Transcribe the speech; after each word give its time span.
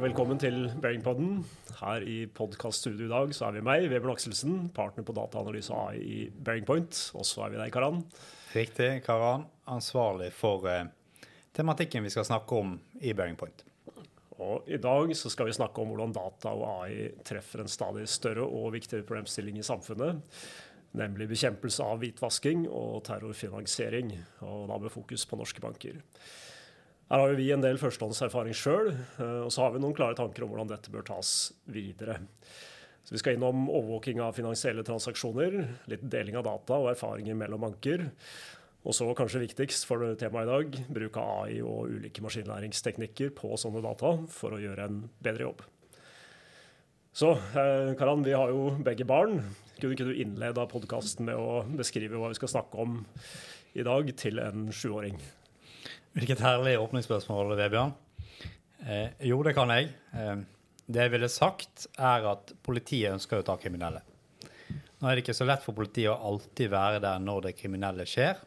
Og 0.00 0.06
velkommen 0.06 0.38
til 0.40 0.62
Bearingpodden. 0.80 1.42
Her 1.76 2.04
i 2.08 2.22
podkaststudio 2.32 3.04
i 3.04 3.10
dag 3.10 3.34
så 3.36 3.50
er 3.50 3.58
vi 3.58 3.64
meg, 3.66 3.82
Vebjørn 3.92 4.14
Akselsen, 4.14 4.54
partner 4.72 5.04
på 5.04 5.12
dataanalyse 5.12 5.76
AI 5.76 5.98
i 6.00 6.20
Bearingpoint. 6.32 6.96
Og 7.20 7.26
så 7.28 7.42
er 7.44 7.52
vi 7.52 7.58
deg, 7.60 7.68
Karan. 7.74 7.98
Riktig, 8.54 8.88
Karan. 9.04 9.44
Ansvarlig 9.68 10.30
for 10.32 10.64
eh, 10.72 10.88
tematikken 11.52 12.08
vi 12.08 12.14
skal 12.16 12.24
snakke 12.24 12.62
om 12.62 12.72
i 12.96 13.12
Bearingpoint. 13.12 13.60
Og 14.40 14.72
I 14.72 14.80
dag 14.80 15.12
så 15.20 15.28
skal 15.36 15.50
vi 15.50 15.58
snakke 15.58 15.84
om 15.84 15.92
hvordan 15.92 16.16
data 16.16 16.56
og 16.56 16.64
AI 16.78 17.10
treffer 17.20 17.60
en 17.60 17.68
stadig 17.68 18.08
større 18.08 18.48
og 18.48 18.72
viktigere 18.78 19.04
problemstilling 19.04 19.60
i 19.60 19.68
samfunnet. 19.68 20.24
Nemlig 20.96 21.28
bekjempelse 21.34 21.84
av 21.84 22.00
hvitvasking 22.00 22.70
og 22.72 23.02
terrorfinansiering, 23.04 24.16
og 24.48 24.64
da 24.72 24.80
med 24.80 24.96
fokus 24.96 25.28
på 25.28 25.44
norske 25.44 25.60
banker. 25.60 26.00
Her 27.10 27.24
har 27.24 27.32
vi 27.34 27.48
en 27.50 27.62
del 27.64 27.78
førstehåndserfaring 27.80 28.54
sjøl, 28.54 28.92
eh, 28.94 29.40
og 29.42 29.50
så 29.50 29.64
har 29.64 29.72
vi 29.74 29.80
noen 29.82 29.96
klare 29.98 30.14
tanker 30.14 30.44
om 30.46 30.52
hvordan 30.52 30.68
dette 30.70 30.92
bør 30.94 31.08
tas 31.08 31.50
videre. 31.66 32.20
Så 33.02 33.16
Vi 33.16 33.18
skal 33.18 33.34
innom 33.34 33.64
overvåking 33.66 34.20
av 34.22 34.36
finansielle 34.36 34.84
transaksjoner, 34.86 35.56
litt 35.90 36.04
deling 36.06 36.36
av 36.38 36.46
data 36.46 36.78
og 36.78 36.92
erfaringer 36.92 37.34
mellom 37.34 37.66
banker. 37.66 38.04
Og 38.86 38.94
så 38.94 39.08
kanskje 39.18 39.42
viktigst 39.42 39.88
for 39.88 40.14
temaet 40.20 40.46
i 40.46 40.52
dag, 40.52 40.78
bruk 40.86 41.18
av 41.18 41.32
AI 41.48 41.58
og 41.66 41.90
ulike 41.98 42.22
maskinlæringsteknikker 42.22 43.34
på 43.34 43.58
sånne 43.58 43.82
data 43.82 44.14
for 44.30 44.54
å 44.54 44.62
gjøre 44.62 44.86
en 44.86 45.02
bedre 45.18 45.48
jobb. 45.48 45.66
Så 47.10 47.34
eh, 47.34 47.90
Karan, 47.98 48.22
vi 48.22 48.38
har 48.38 48.54
jo 48.54 48.70
begge 48.86 49.04
barn. 49.04 49.42
Kunne 49.80 49.98
ikke 49.98 50.06
du 50.06 50.14
innlede 50.14 50.70
podkasten 50.70 51.26
med 51.26 51.34
å 51.34 51.64
beskrive 51.74 52.22
hva 52.22 52.30
vi 52.30 52.38
skal 52.38 52.54
snakke 52.54 52.86
om 52.86 53.02
i 53.74 53.82
dag 53.82 54.14
til 54.14 54.38
en 54.38 54.70
sjuåring? 54.70 55.18
Hvilket 56.10 56.40
herlig 56.42 56.72
åpningsspørsmål, 56.74 57.52
Vebjørn. 57.54 57.92
Eh, 58.82 59.12
jo, 59.28 59.36
det 59.46 59.52
kan 59.54 59.70
jeg. 59.70 59.92
Eh, 60.10 60.40
det 60.90 61.04
jeg 61.04 61.12
ville 61.12 61.28
sagt, 61.30 61.84
er 61.94 62.24
at 62.32 62.50
politiet 62.66 63.12
ønsker 63.14 63.38
å 63.38 63.44
ta 63.46 63.54
kriminelle. 63.62 64.00
Nå 64.98 65.06
er 65.06 65.14
det 65.14 65.22
ikke 65.22 65.36
så 65.38 65.46
lett 65.46 65.62
for 65.62 65.76
politiet 65.76 66.10
å 66.10 66.32
alltid 66.32 66.72
være 66.72 66.98
der 67.04 67.22
når 67.22 67.44
det 67.44 67.52
kriminelle 67.60 68.08
skjer, 68.10 68.40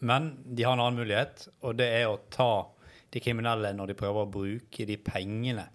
men 0.00 0.30
de 0.48 0.64
har 0.64 0.78
en 0.78 0.84
annen 0.86 1.02
mulighet, 1.02 1.44
og 1.60 1.76
det 1.76 1.90
er 1.98 2.06
å 2.08 2.22
ta 2.32 2.70
de 3.12 3.20
kriminelle 3.20 3.74
når 3.76 3.92
de 3.92 3.98
prøver 4.00 4.24
å 4.24 4.32
bruke 4.32 4.86
de 4.88 4.96
pengene 5.04 5.66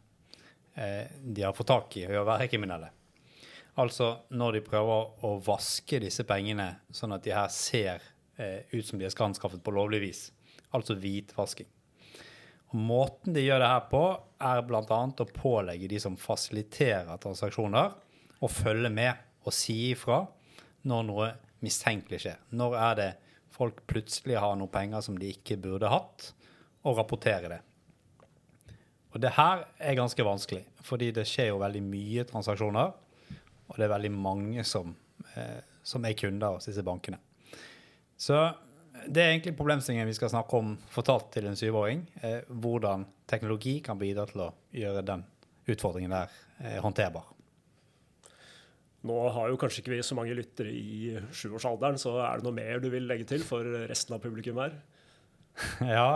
eh, 0.73 1.13
de 1.21 1.45
har 1.45 1.53
fått 1.53 1.69
tak 1.69 1.99
i 2.01 2.07
ved 2.07 2.23
å 2.23 2.25
være 2.25 2.49
kriminelle. 2.49 2.89
Altså 3.77 4.15
når 4.33 4.57
de 4.57 4.65
prøver 4.65 5.27
å 5.29 5.35
vaske 5.45 6.01
disse 6.01 6.25
pengene 6.25 6.71
sånn 6.89 7.13
at 7.13 7.27
de 7.27 7.37
her 7.37 7.53
ser 7.53 8.01
eh, 8.41 8.65
ut 8.73 8.87
som 8.87 8.97
de 8.97 9.05
er 9.05 9.13
skanskaffet 9.13 9.61
på 9.61 9.75
lovlig 9.77 10.01
vis 10.07 10.23
altså 10.75 10.97
hvitvasking. 10.99 11.69
Og 12.71 12.79
måten 12.81 13.35
de 13.35 13.45
gjør 13.45 13.61
det 13.63 13.71
her 13.71 13.85
på, 13.91 14.03
er 14.45 14.63
bl.a. 14.67 14.81
å 14.83 15.27
pålegge 15.35 15.89
de 15.91 15.99
som 16.01 16.17
fasiliterer 16.19 17.21
transaksjoner, 17.23 17.93
å 18.43 18.51
følge 18.51 18.91
med 18.91 19.45
og 19.45 19.53
si 19.55 19.77
ifra 19.93 20.23
når 20.85 21.05
noe 21.07 21.29
mistenkelig 21.65 22.19
skjer. 22.25 22.41
Når 22.57 22.75
er 22.81 22.97
det 22.99 23.11
folk 23.55 23.79
plutselig 23.87 24.37
har 24.41 24.57
noen 24.59 24.71
penger 24.71 25.05
som 25.05 25.17
de 25.19 25.31
ikke 25.31 25.57
burde 25.61 25.91
hatt, 25.91 26.33
og 26.85 26.99
rapportere 26.99 27.49
det. 27.49 27.61
Og 29.15 29.21
det 29.23 29.31
her 29.37 29.63
er 29.79 29.97
ganske 29.97 30.25
vanskelig, 30.27 30.65
fordi 30.85 31.09
det 31.15 31.23
skjer 31.29 31.53
jo 31.53 31.61
veldig 31.61 31.81
mye 31.87 32.25
transaksjoner, 32.29 32.91
og 33.65 33.79
det 33.79 33.87
er 33.87 33.93
veldig 33.95 34.11
mange 34.13 34.65
som, 34.67 34.91
eh, 35.33 35.63
som 35.81 36.05
er 36.05 36.17
kunder 36.19 36.57
hos 36.57 36.67
disse 36.67 36.83
bankene. 36.85 37.17
Så 38.17 38.37
det 39.07 39.21
er 39.21 39.31
egentlig 39.33 39.55
problemstillingen 39.57 40.09
vi 40.09 40.17
skal 40.17 40.31
snakke 40.33 40.59
om 40.59 40.73
fortalt 40.91 41.31
til 41.35 41.47
en 41.49 41.57
syvåring. 41.59 42.03
Eh, 42.21 42.41
hvordan 42.49 43.05
teknologi 43.29 43.79
kan 43.85 43.99
bidra 43.99 44.25
til 44.29 44.47
å 44.47 44.51
gjøre 44.75 45.05
den 45.05 45.23
utfordringen 45.71 46.13
der 46.13 46.35
eh, 46.61 46.77
håndterbar. 46.83 47.31
Nå 49.05 49.15
har 49.35 49.51
jo 49.51 49.57
kanskje 49.61 49.83
ikke 49.83 49.93
vi 49.93 50.01
så 50.05 50.17
mange 50.17 50.33
lyttere 50.37 50.71
i 50.73 51.13
sjuårsalderen, 51.35 51.99
så 52.01 52.17
er 52.25 52.39
det 52.41 52.47
noe 52.47 52.57
mer 52.57 52.81
du 52.81 52.89
vil 52.93 53.05
legge 53.05 53.27
til 53.29 53.45
for 53.45 53.67
resten 53.85 54.17
av 54.17 54.23
publikum 54.23 54.57
her? 54.63 54.79
ja. 55.97 56.09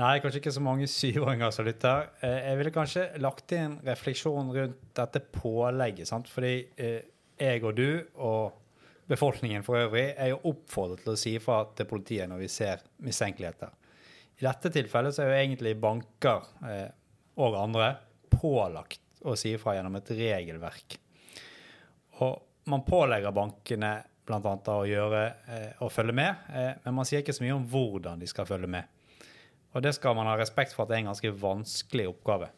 Nei, 0.00 0.14
kanskje 0.24 0.40
ikke 0.40 0.54
så 0.56 0.62
mange 0.64 0.86
syvåringer 0.88 1.52
som 1.52 1.66
lytter. 1.68 2.08
Eh, 2.24 2.38
jeg 2.48 2.60
ville 2.62 2.72
kanskje 2.72 3.06
lagt 3.20 3.52
inn 3.52 3.76
refleksjon 3.84 4.52
rundt 4.56 4.86
dette 4.96 5.20
pålegget. 5.34 6.08
sant? 6.08 6.30
Fordi 6.32 6.54
eh, 6.80 7.02
jeg 7.36 7.64
og 7.66 7.76
du 7.76 7.88
og 8.16 8.61
befolkningen 9.10 9.64
for 9.66 9.80
øvrig 9.80 10.12
er 10.16 10.32
jo 10.32 10.40
oppfordret 10.52 11.02
til 11.04 11.14
å 11.14 11.18
si 11.18 11.34
ifra 11.38 11.62
til 11.76 11.88
politiet 11.90 12.30
når 12.30 12.44
vi 12.44 12.50
ser 12.52 12.84
mistenkeligheter. 13.02 13.72
I 14.38 14.46
dette 14.46 14.72
tilfellet 14.74 15.14
så 15.14 15.24
er 15.24 15.32
jo 15.32 15.40
egentlig 15.40 15.74
banker 15.80 16.46
eh, 16.68 16.88
og 17.42 17.58
andre 17.58 17.92
pålagt 18.32 19.00
å 19.26 19.36
si 19.38 19.54
ifra 19.56 19.76
gjennom 19.76 19.98
et 19.98 20.14
regelverk. 20.16 20.96
Og 22.22 22.70
man 22.70 22.84
pålegger 22.86 23.34
bankene 23.34 23.92
bl.a. 24.26 24.54
å 24.72 24.86
gjøre 24.86 25.22
eh, 25.50 25.84
følge 25.90 26.16
med, 26.16 26.48
eh, 26.54 26.72
men 26.84 26.96
man 26.96 27.08
sier 27.08 27.22
ikke 27.22 27.34
så 27.36 27.44
mye 27.44 27.56
om 27.56 27.68
hvordan 27.70 28.22
de 28.22 28.30
skal 28.30 28.48
følge 28.48 28.70
med. 28.70 28.88
Og 29.72 29.84
det 29.84 29.94
skal 29.96 30.16
man 30.16 30.28
ha 30.28 30.36
respekt 30.38 30.74
for 30.74 30.84
at 30.84 30.92
det 30.92 30.98
er 30.98 31.04
en 31.04 31.12
ganske 31.12 31.32
vanskelig 31.42 32.10
oppgave. 32.10 32.50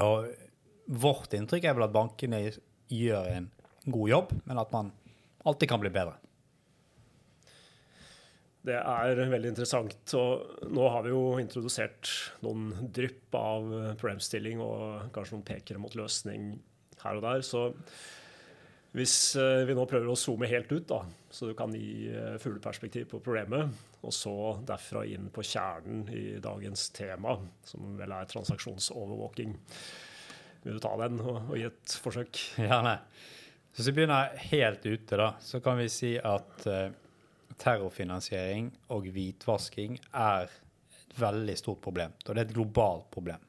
Og 0.00 0.28
vårt 0.86 1.34
inntrykk 1.34 1.66
er 1.66 1.74
vel 1.76 1.88
at 1.88 1.94
bankene 1.94 2.40
gjør 2.92 3.32
en 3.32 3.50
god 3.90 4.10
jobb, 4.10 4.32
men 4.46 4.62
at 4.62 4.72
man 4.74 4.92
alltid 5.46 5.70
kan 5.70 5.82
bli 5.82 5.92
bedre. 5.94 6.16
Det 8.66 8.76
er 8.76 9.20
veldig 9.30 9.52
interessant. 9.52 10.14
og 10.18 10.70
Nå 10.74 10.88
har 10.90 11.04
vi 11.06 11.12
jo 11.12 11.36
introdusert 11.38 12.10
noen 12.42 12.72
drypp 12.94 13.36
av 13.38 13.68
problemstilling 14.00 14.62
og 14.64 15.12
kanskje 15.14 15.36
noen 15.36 15.46
pekere 15.46 15.82
mot 15.82 15.94
løsning 15.94 16.56
her 17.04 17.20
og 17.20 17.26
der. 17.28 17.44
Så 17.46 17.68
hvis 18.96 19.36
eh, 19.36 19.66
vi 19.68 19.74
nå 19.76 19.84
prøver 19.88 20.08
å 20.08 20.16
zoome 20.16 20.48
helt 20.48 20.70
ut, 20.72 20.86
da, 20.88 21.02
så 21.28 21.50
du 21.50 21.54
kan 21.58 21.74
gi 21.76 22.08
eh, 22.08 22.38
fugleperspektiv 22.40 23.10
på 23.10 23.20
problemet, 23.20 23.74
og 24.00 24.14
så 24.14 24.32
derfra 24.64 25.02
inn 25.04 25.28
på 25.34 25.44
kjernen 25.44 26.06
i 26.16 26.38
dagens 26.40 26.88
tema, 26.96 27.34
som 27.68 27.96
vel 27.98 28.14
er 28.16 28.30
transaksjonsovervåking. 28.30 29.52
Vil 30.64 30.78
du 30.78 30.82
ta 30.82 30.94
den 31.02 31.20
og, 31.20 31.42
og 31.42 31.58
gi 31.58 31.66
et 31.68 31.98
forsøk? 32.02 32.40
Ja, 32.70 32.80
nei. 32.86 32.96
Hvis 33.76 33.90
vi 33.90 33.92
begynner 33.98 34.32
helt 34.48 34.86
ute, 34.86 35.16
da, 35.20 35.34
så 35.40 35.60
kan 35.60 35.76
vi 35.76 35.90
si 35.92 36.14
at 36.16 36.62
uh, 36.64 36.86
terrorfinansiering 37.60 38.70
og 38.94 39.08
hvitvasking 39.12 39.98
er 40.16 40.46
et 40.48 41.18
veldig 41.20 41.56
stort 41.60 41.82
problem. 41.84 42.14
Og 42.24 42.30
det 42.30 42.40
er 42.40 42.46
et 42.48 42.54
globalt 42.56 43.10
problem. 43.12 43.42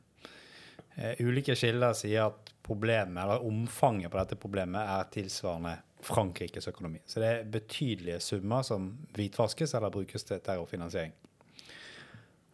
Uh, 0.98 1.14
ulike 1.24 1.56
kilder 1.56 1.96
sier 1.96 2.26
at 2.28 2.52
problemet, 2.60 3.22
eller 3.24 3.46
omfanget 3.48 4.12
på 4.12 4.20
dette 4.20 4.36
problemet 4.42 4.84
er 4.84 5.08
tilsvarende 5.14 5.78
Frankrikes 6.04 6.68
økonomi. 6.68 7.00
Så 7.08 7.24
det 7.24 7.30
er 7.30 7.48
betydelige 7.52 8.20
summer 8.20 8.66
som 8.68 8.90
hvitvaskes 9.16 9.78
eller 9.80 9.94
brukes 9.96 10.28
til 10.28 10.42
terrorfinansiering. 10.44 11.14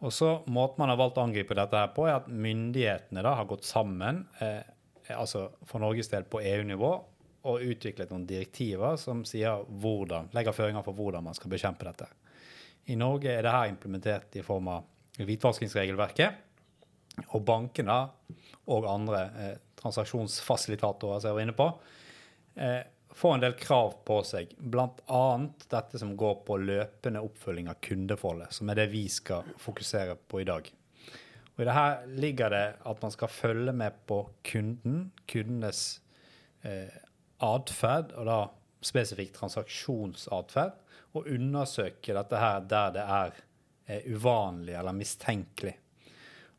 Og 0.04 0.12
så 0.12 0.30
Måten 0.46 0.78
man 0.78 0.92
har 0.92 1.00
valgt 1.00 1.18
å 1.18 1.24
angripe 1.26 1.56
dette 1.58 1.80
her 1.80 1.90
på, 1.96 2.06
er 2.06 2.20
at 2.20 2.30
myndighetene 2.30 3.26
da 3.26 3.34
har 3.38 3.50
gått 3.50 3.66
sammen, 3.66 4.28
eh, 4.38 4.62
altså 5.10 5.48
for 5.66 5.82
Norges 5.82 6.12
del 6.12 6.26
på 6.28 6.42
EU-nivå, 6.44 6.92
og 7.44 7.64
utviklet 7.64 8.12
noen 8.12 8.26
direktiver 8.28 8.96
som 9.00 9.22
sier 9.28 9.64
hvordan, 9.68 10.30
legger 10.36 10.56
føringer 10.56 10.84
for 10.86 10.96
hvordan 10.96 11.26
man 11.26 11.36
skal 11.36 11.52
bekjempe 11.52 11.86
dette. 11.86 12.08
I 12.92 12.96
Norge 13.00 13.32
er 13.32 13.44
dette 13.44 13.70
implementert 13.70 14.36
i 14.36 14.44
form 14.44 14.70
av 14.72 15.24
hvitvaskingsregelverket. 15.24 16.40
Og 17.36 17.44
bankene 17.46 17.98
og 18.72 18.88
andre 18.90 19.20
eh, 19.38 19.54
transaksjonsfasilitatorer 19.78 21.20
som 21.20 21.30
jeg 21.30 21.36
var 21.36 21.44
inne 21.44 21.56
på, 21.56 21.68
eh, 22.58 22.80
får 23.14 23.34
en 23.36 23.44
del 23.44 23.54
krav 23.60 23.92
på 24.08 24.18
seg. 24.26 24.56
Bl.a. 24.58 25.24
dette 25.70 26.00
som 26.00 26.16
går 26.18 26.40
på 26.48 26.58
løpende 26.58 27.22
oppfølging 27.22 27.70
av 27.70 27.78
kundeforholdet, 27.84 28.56
som 28.56 28.72
er 28.72 28.80
det 28.80 28.88
vi 28.92 29.04
skal 29.12 29.46
fokusere 29.62 30.16
på 30.28 30.42
i 30.42 30.48
dag. 30.48 30.72
Og 31.54 31.62
I 31.62 31.68
dette 31.68 32.18
ligger 32.18 32.50
det 32.50 32.64
at 32.82 33.02
man 33.04 33.14
skal 33.14 33.30
følge 33.30 33.76
med 33.76 34.00
på 34.10 34.24
kunden, 34.48 35.12
kundenes 35.30 35.84
eh, 36.66 36.90
atferd, 37.44 38.14
og 38.18 38.28
da 38.28 38.38
spesifikt 38.84 39.38
transaksjonsatferd, 39.38 40.80
og 41.14 41.28
undersøke 41.30 42.14
dette 42.16 42.40
her 42.40 42.64
der 42.68 42.94
det 42.96 43.04
er 43.04 43.42
er 43.86 44.04
uvanlig 44.08 44.74
eller 44.74 44.92
mistenkelig. 44.92 45.74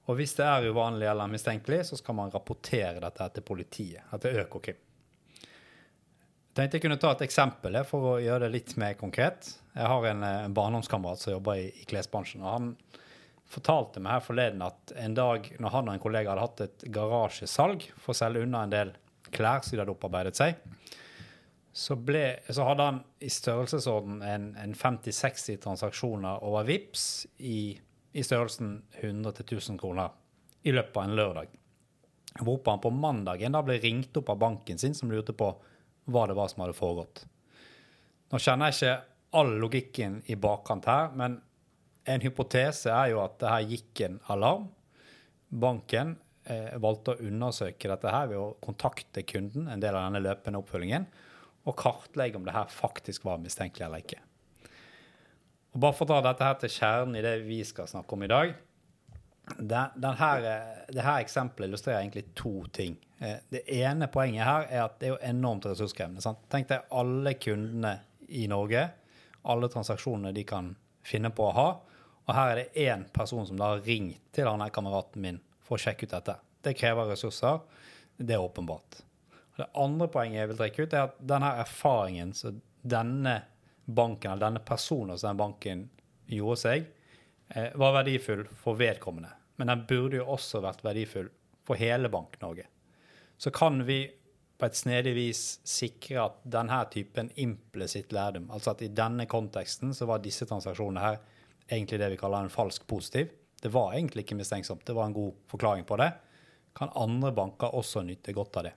Og 0.06 0.20
hvis 0.20 0.36
det 0.38 0.46
er 0.46 0.68
uvanlig 0.70 1.08
eller 1.10 1.30
mistenkelig, 1.30 1.86
så 1.90 1.98
skal 1.98 2.18
man 2.18 2.34
rapportere 2.34 3.00
dette 3.02 3.30
til 3.34 3.46
politiet, 3.46 4.12
til 4.22 4.42
Økokrim. 4.44 4.82
Jeg 6.56 6.62
tenkte 6.62 6.78
jeg 6.78 6.84
kunne 6.86 7.00
ta 7.02 7.12
et 7.12 7.26
eksempel 7.26 7.82
for 7.84 8.12
å 8.14 8.20
gjøre 8.24 8.46
det 8.46 8.54
litt 8.54 8.76
mer 8.80 8.94
konkret. 8.96 9.50
Jeg 9.74 9.90
har 9.92 10.06
en, 10.08 10.24
eh, 10.24 10.44
en 10.46 10.54
barndomskamerat 10.56 11.20
som 11.20 11.34
jobber 11.34 11.60
i, 11.60 11.66
i 11.82 11.88
klesbransjen. 11.90 12.46
og 12.46 12.52
Han 12.52 12.70
fortalte 13.46 14.00
meg 14.00 14.14
her 14.14 14.24
forleden 14.24 14.62
at 14.64 14.94
en 14.96 15.18
dag 15.18 15.50
når 15.60 15.74
han 15.74 15.90
og 15.90 15.94
en 15.94 16.00
kollega 16.06 16.32
hadde 16.32 16.46
hatt 16.46 16.62
et 16.62 16.86
garasjesalg 16.96 17.90
for 17.98 18.14
å 18.14 18.18
selge 18.22 18.46
unna 18.46 18.64
en 18.64 18.72
del 18.72 18.94
klær 19.36 19.64
som 19.64 19.76
de 19.76 19.84
hadde 19.84 19.94
opparbeidet 19.94 20.38
seg, 20.40 20.62
så, 21.76 21.98
ble, 22.00 22.24
så 22.48 22.64
hadde 22.64 22.88
han 22.88 23.02
i 23.20 23.30
størrelsesorden 23.32 24.22
en, 24.24 24.48
en 24.62 24.76
50-60 24.80 25.60
transaksjoner 25.66 26.44
over 26.48 26.64
VIPS 26.70 27.04
i, 27.44 27.60
i 28.16 28.24
størrelsen 28.24 28.78
100-1000 29.02 29.82
kroner 29.82 30.14
i 30.64 30.72
løpet 30.72 30.96
av 30.96 31.04
en 31.04 31.18
lørdag. 31.20 31.50
Hvorpå 32.40 32.72
han 32.72 32.84
på 32.84 32.92
mandagen 32.96 33.56
da 33.56 33.62
ble 33.64 33.78
ringt 33.84 34.16
opp 34.20 34.32
av 34.32 34.40
banken 34.40 34.80
sin, 34.80 34.96
som 34.96 35.12
lurte 35.12 35.36
på 35.36 35.52
hva 36.12 36.24
det 36.30 36.38
var 36.38 36.48
som 36.52 36.64
hadde 36.64 36.78
foregått. 36.78 37.26
Nå 38.32 38.40
kjenner 38.42 38.72
jeg 38.72 38.80
ikke 38.80 38.96
all 39.40 39.52
logikken 39.60 40.22
i 40.32 40.40
bakkant 40.40 40.88
her, 40.90 41.12
men 41.18 41.38
en 42.06 42.24
hypotese 42.24 42.92
er 42.94 43.12
jo 43.12 43.22
at 43.24 43.40
det 43.42 43.52
her 43.52 43.70
gikk 43.74 44.04
en 44.08 44.18
alarm. 44.32 44.70
Banken 45.50 46.16
valgte 46.82 47.16
å 47.16 47.26
undersøke 47.26 47.90
dette 47.90 48.12
her 48.14 48.28
ved 48.30 48.38
å 48.38 48.52
kontakte 48.62 49.24
kunden, 49.26 49.66
en 49.72 49.82
del 49.82 49.96
av 49.98 50.06
denne 50.06 50.22
løpende 50.22 50.60
oppfølgingen, 50.62 51.08
og 51.66 51.78
kartlegge 51.80 52.38
om 52.38 52.46
det 52.46 52.54
her 52.54 52.70
faktisk 52.70 53.26
var 53.26 53.42
mistenkelig 53.42 53.88
eller 53.88 54.04
ikke. 54.04 54.20
Og 55.76 55.82
bare 55.84 55.96
for 55.98 56.08
å 56.08 56.14
ta 56.14 56.22
dette 56.30 56.48
her 56.48 56.60
til 56.62 56.72
kjernen 56.72 57.18
i 57.20 57.24
det 57.26 57.34
vi 57.44 57.60
skal 57.68 57.90
snakke 57.92 58.16
om 58.16 58.24
i 58.24 58.32
dag. 58.32 58.54
Her, 59.46 60.46
eh, 60.48 60.86
det 60.94 61.04
her 61.04 61.20
eksempelet 61.20 61.68
illustrerer 61.68 62.00
egentlig 62.00 62.30
to 62.34 62.64
ting. 62.74 62.96
Eh, 63.20 63.42
det 63.50 63.66
ene 63.82 64.08
poenget 64.08 64.48
her 64.48 64.68
er 64.70 64.86
at 64.86 65.00
det 65.00 65.10
er 65.10 65.14
jo 65.14 65.20
enormt 65.22 65.68
ressurskrevende. 65.68 66.24
Sant? 66.24 66.40
Tenk 66.50 66.70
deg 66.70 66.88
alle 66.92 67.34
kundene 67.34 68.00
i 68.30 68.48
Norge, 68.48 68.88
alle 69.44 69.70
transaksjonene 69.70 70.34
de 70.34 70.46
kan 70.48 70.72
finne 71.04 71.30
på 71.36 71.50
å 71.50 71.54
ha. 71.58 71.68
Og 72.26 72.34
her 72.34 72.54
er 72.54 72.62
det 72.64 72.88
én 72.88 73.04
person 73.14 73.46
som 73.46 73.60
da 73.60 73.74
har 73.74 73.84
ringt 73.86 74.22
til 74.34 74.48
han 74.48 74.64
kameraten 74.74 75.22
min 75.22 75.42
for 75.66 75.78
å 75.78 75.82
sjekke 75.82 76.08
ut 76.08 76.16
dette. 76.16 76.38
Det 76.66 76.76
krever 76.78 77.12
ressurser. 77.12 77.60
Det 78.18 78.36
er 78.36 78.44
åpenbart. 78.44 79.02
Det 79.56 79.68
andre 79.80 80.08
poenget 80.12 80.42
jeg 80.42 80.52
vil 80.52 80.60
trekke 80.60 80.86
ut, 80.86 80.94
er 80.94 81.10
at 81.10 81.20
denne 81.34 81.52
erfaringen 81.62 82.34
som 82.36 82.60
denne 82.86 83.40
banken, 83.86 84.32
eller 84.32 84.50
denne 84.50 84.64
personen 84.66 85.18
som 85.18 85.32
den 85.32 85.42
banken 85.42 85.86
gjorde 86.32 86.60
seg, 86.62 86.86
eh, 87.50 87.72
var 87.76 87.96
verdifull 88.02 88.46
for 88.60 88.78
vedkommende. 88.80 89.32
Men 89.58 89.72
den 89.72 89.86
burde 89.88 90.20
jo 90.20 90.28
også 90.36 90.62
vært 90.62 90.84
verdifull 90.84 91.30
for 91.66 91.80
hele 91.80 92.10
Bank-Norge. 92.12 92.66
Så 93.38 93.52
kan 93.52 93.84
vi 93.86 94.04
på 94.58 94.66
et 94.66 94.78
snedig 94.78 95.14
vis 95.16 95.42
sikre 95.68 96.22
at 96.30 96.38
denne 96.48 96.78
typen 96.92 97.32
implisitt 97.36 98.14
lærdom, 98.16 98.48
altså 98.52 98.72
at 98.72 98.84
i 98.86 98.92
denne 98.96 99.26
konteksten 99.28 99.94
så 99.94 100.08
var 100.08 100.24
disse 100.24 100.48
transaksjonene 100.48 101.04
her 101.04 101.18
egentlig 101.68 102.00
det 102.00 102.12
vi 102.14 102.20
kaller 102.20 102.46
en 102.46 102.54
falsk 102.54 102.86
positiv. 102.88 103.34
Det 103.66 103.72
var 103.74 103.96
egentlig 103.96 104.22
ikke 104.22 104.38
mistenksomt, 104.38 104.84
det 104.86 104.94
var 104.94 105.08
en 105.10 105.16
god 105.16 105.38
forklaring 105.50 105.88
på 105.90 105.98
det. 105.98 106.12
Kan 106.78 106.92
andre 106.94 107.32
banker 107.34 107.74
også 107.74 108.04
nyte 108.06 108.34
godt 108.38 108.60
av 108.60 108.68
det? 108.68 108.74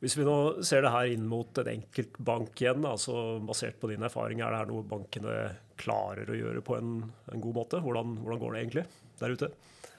Hvis 0.00 0.14
vi 0.16 0.24
nå 0.24 0.36
ser 0.64 0.80
det 0.80 0.92
her 0.94 1.10
inn 1.12 1.26
mot 1.28 1.58
en 1.60 1.68
enkelt 1.74 2.16
bank 2.24 2.62
igjen, 2.62 2.86
altså 2.88 3.36
basert 3.44 3.76
på 3.82 3.90
din 3.90 4.06
erfaring, 4.06 4.40
er 4.40 4.54
det 4.54 4.62
her 4.62 4.70
noe 4.70 4.86
bankene 4.88 5.34
klarer 5.80 6.32
å 6.32 6.38
gjøre 6.38 6.62
på 6.64 6.78
en, 6.78 6.94
en 7.28 7.44
god 7.44 7.58
måte? 7.58 7.82
Hvordan, 7.84 8.16
hvordan, 8.22 8.40
går 8.40 8.56
det 8.56 8.62
egentlig 8.62 8.86
der 9.20 9.36
ute? 9.36 9.50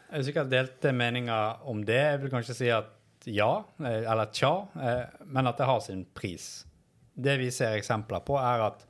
Jeg 0.08 0.18
er 0.18 0.26
sikkert 0.32 0.50
delte 0.56 0.96
meninger 0.98 1.62
om 1.70 1.86
det. 1.86 2.02
Jeg 2.08 2.24
vil 2.24 2.34
kanskje 2.34 2.58
si 2.58 2.72
at 2.74 3.30
ja, 3.30 3.52
eh, 3.86 4.02
eller 4.02 4.34
tja, 4.34 4.56
eh, 4.82 5.04
men 5.30 5.52
at 5.52 5.62
det 5.62 5.70
har 5.70 5.86
sin 5.86 6.08
pris. 6.18 6.50
Det 7.14 7.38
vi 7.38 7.54
ser 7.54 7.78
eksempler 7.78 8.26
på, 8.26 8.42
er 8.42 8.66
at 8.72 8.88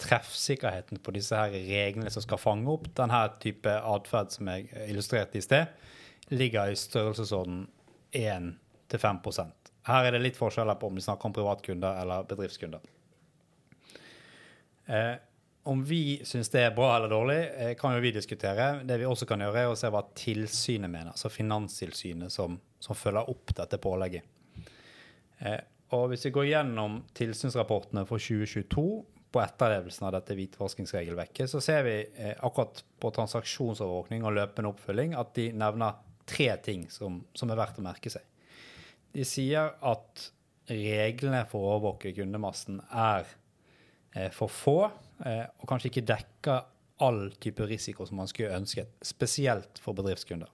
treffsikkerheten 0.00 1.00
på 1.02 1.14
disse 1.16 1.36
her 1.36 1.54
reglene 1.54 2.10
som 2.12 2.24
skal 2.24 2.40
fange 2.40 2.68
opp 2.72 2.88
denne 2.96 3.22
type 3.42 3.72
atferd 3.72 4.34
som 4.34 4.50
jeg 4.52 4.68
illustrerte 4.90 5.40
i 5.40 5.44
sted, 5.44 5.72
ligger 6.28 6.72
i 6.72 6.78
størrelsesorden 6.78 7.64
1-5% 8.16 9.72
Her 9.86 10.08
er 10.08 10.16
det 10.16 10.22
litt 10.24 10.38
forskjeller 10.38 10.78
på 10.80 10.90
om 10.90 10.98
vi 10.98 11.04
snakker 11.04 11.28
om 11.28 11.34
privatkunder 11.36 12.00
eller 12.02 12.26
bedriftskunder. 12.26 12.80
Eh, 14.86 15.14
om 15.66 15.84
vi 15.84 16.20
syns 16.24 16.50
det 16.50 16.62
er 16.62 16.74
bra 16.74 16.92
eller 16.96 17.10
dårlig, 17.10 17.38
eh, 17.56 17.74
kan 17.78 17.94
jo 17.94 18.02
vi 18.02 18.12
diskutere. 18.14 18.84
Det 18.86 18.98
vi 18.98 19.06
også 19.06 19.26
kan 19.26 19.42
gjøre, 19.42 19.62
er 19.62 19.70
å 19.70 19.78
se 19.78 19.90
hva 19.90 20.02
tilsynet 20.14 20.90
mener, 20.90 21.10
altså 21.14 21.30
Finanstilsynet 21.30 22.34
som, 22.34 22.58
som 22.78 22.98
følger 22.98 23.30
opp 23.30 23.54
dette 23.54 23.78
pålegget. 23.82 24.22
Eh, 25.38 25.58
og 25.94 26.08
Hvis 26.10 26.26
vi 26.26 26.34
går 26.34 26.48
gjennom 26.50 27.00
tilsynsrapportene 27.14 28.06
for 28.06 28.22
2022, 28.22 28.86
på 29.34 29.42
etterlevelsen 29.42 30.06
av 30.08 30.14
dette 30.16 30.36
hvitvaskingsregelverket, 30.38 31.50
så 31.50 31.60
ser 31.64 31.82
vi 31.86 31.96
eh, 32.14 32.34
akkurat 32.46 32.82
på 33.02 33.10
transaksjonsovervåkning 33.16 34.24
og 34.24 34.36
løpende 34.38 34.70
oppfølging 34.72 35.16
at 35.18 35.34
de 35.36 35.50
nevner 35.56 35.98
tre 36.26 36.48
ting 36.62 36.86
som, 36.90 37.20
som, 37.34 37.50
er 37.50 37.58
verdt 37.58 37.80
å 37.80 37.86
merke 37.86 38.12
seg. 38.12 38.24
De 39.14 39.24
sier 39.26 39.74
at 39.80 40.28
reglene 40.70 41.44
for 41.50 41.62
å 41.62 41.74
overvåke 41.76 42.14
kundemassen 42.16 42.80
er 42.90 43.26
eh, 44.14 44.30
for 44.34 44.52
få, 44.52 44.78
eh, 45.24 45.44
og 45.60 45.68
kanskje 45.70 45.92
ikke 45.92 46.08
dekker 46.10 46.64
all 47.06 47.26
type 47.42 47.66
risiko 47.68 48.06
som 48.08 48.22
man 48.22 48.30
skulle 48.30 48.56
ønsket, 48.56 48.96
spesielt 49.04 49.80
for 49.82 49.96
bedriftskunder. 49.98 50.48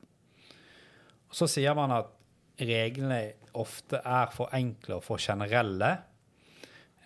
Og 1.30 1.38
så 1.38 1.48
sier 1.48 1.76
man 1.78 1.94
at 1.94 2.10
reglene 2.60 3.22
ofte 3.58 4.00
er 4.04 4.32
for 4.34 4.52
enkle 4.56 4.98
og 4.98 5.06
for 5.06 5.22
generelle, 5.22 5.92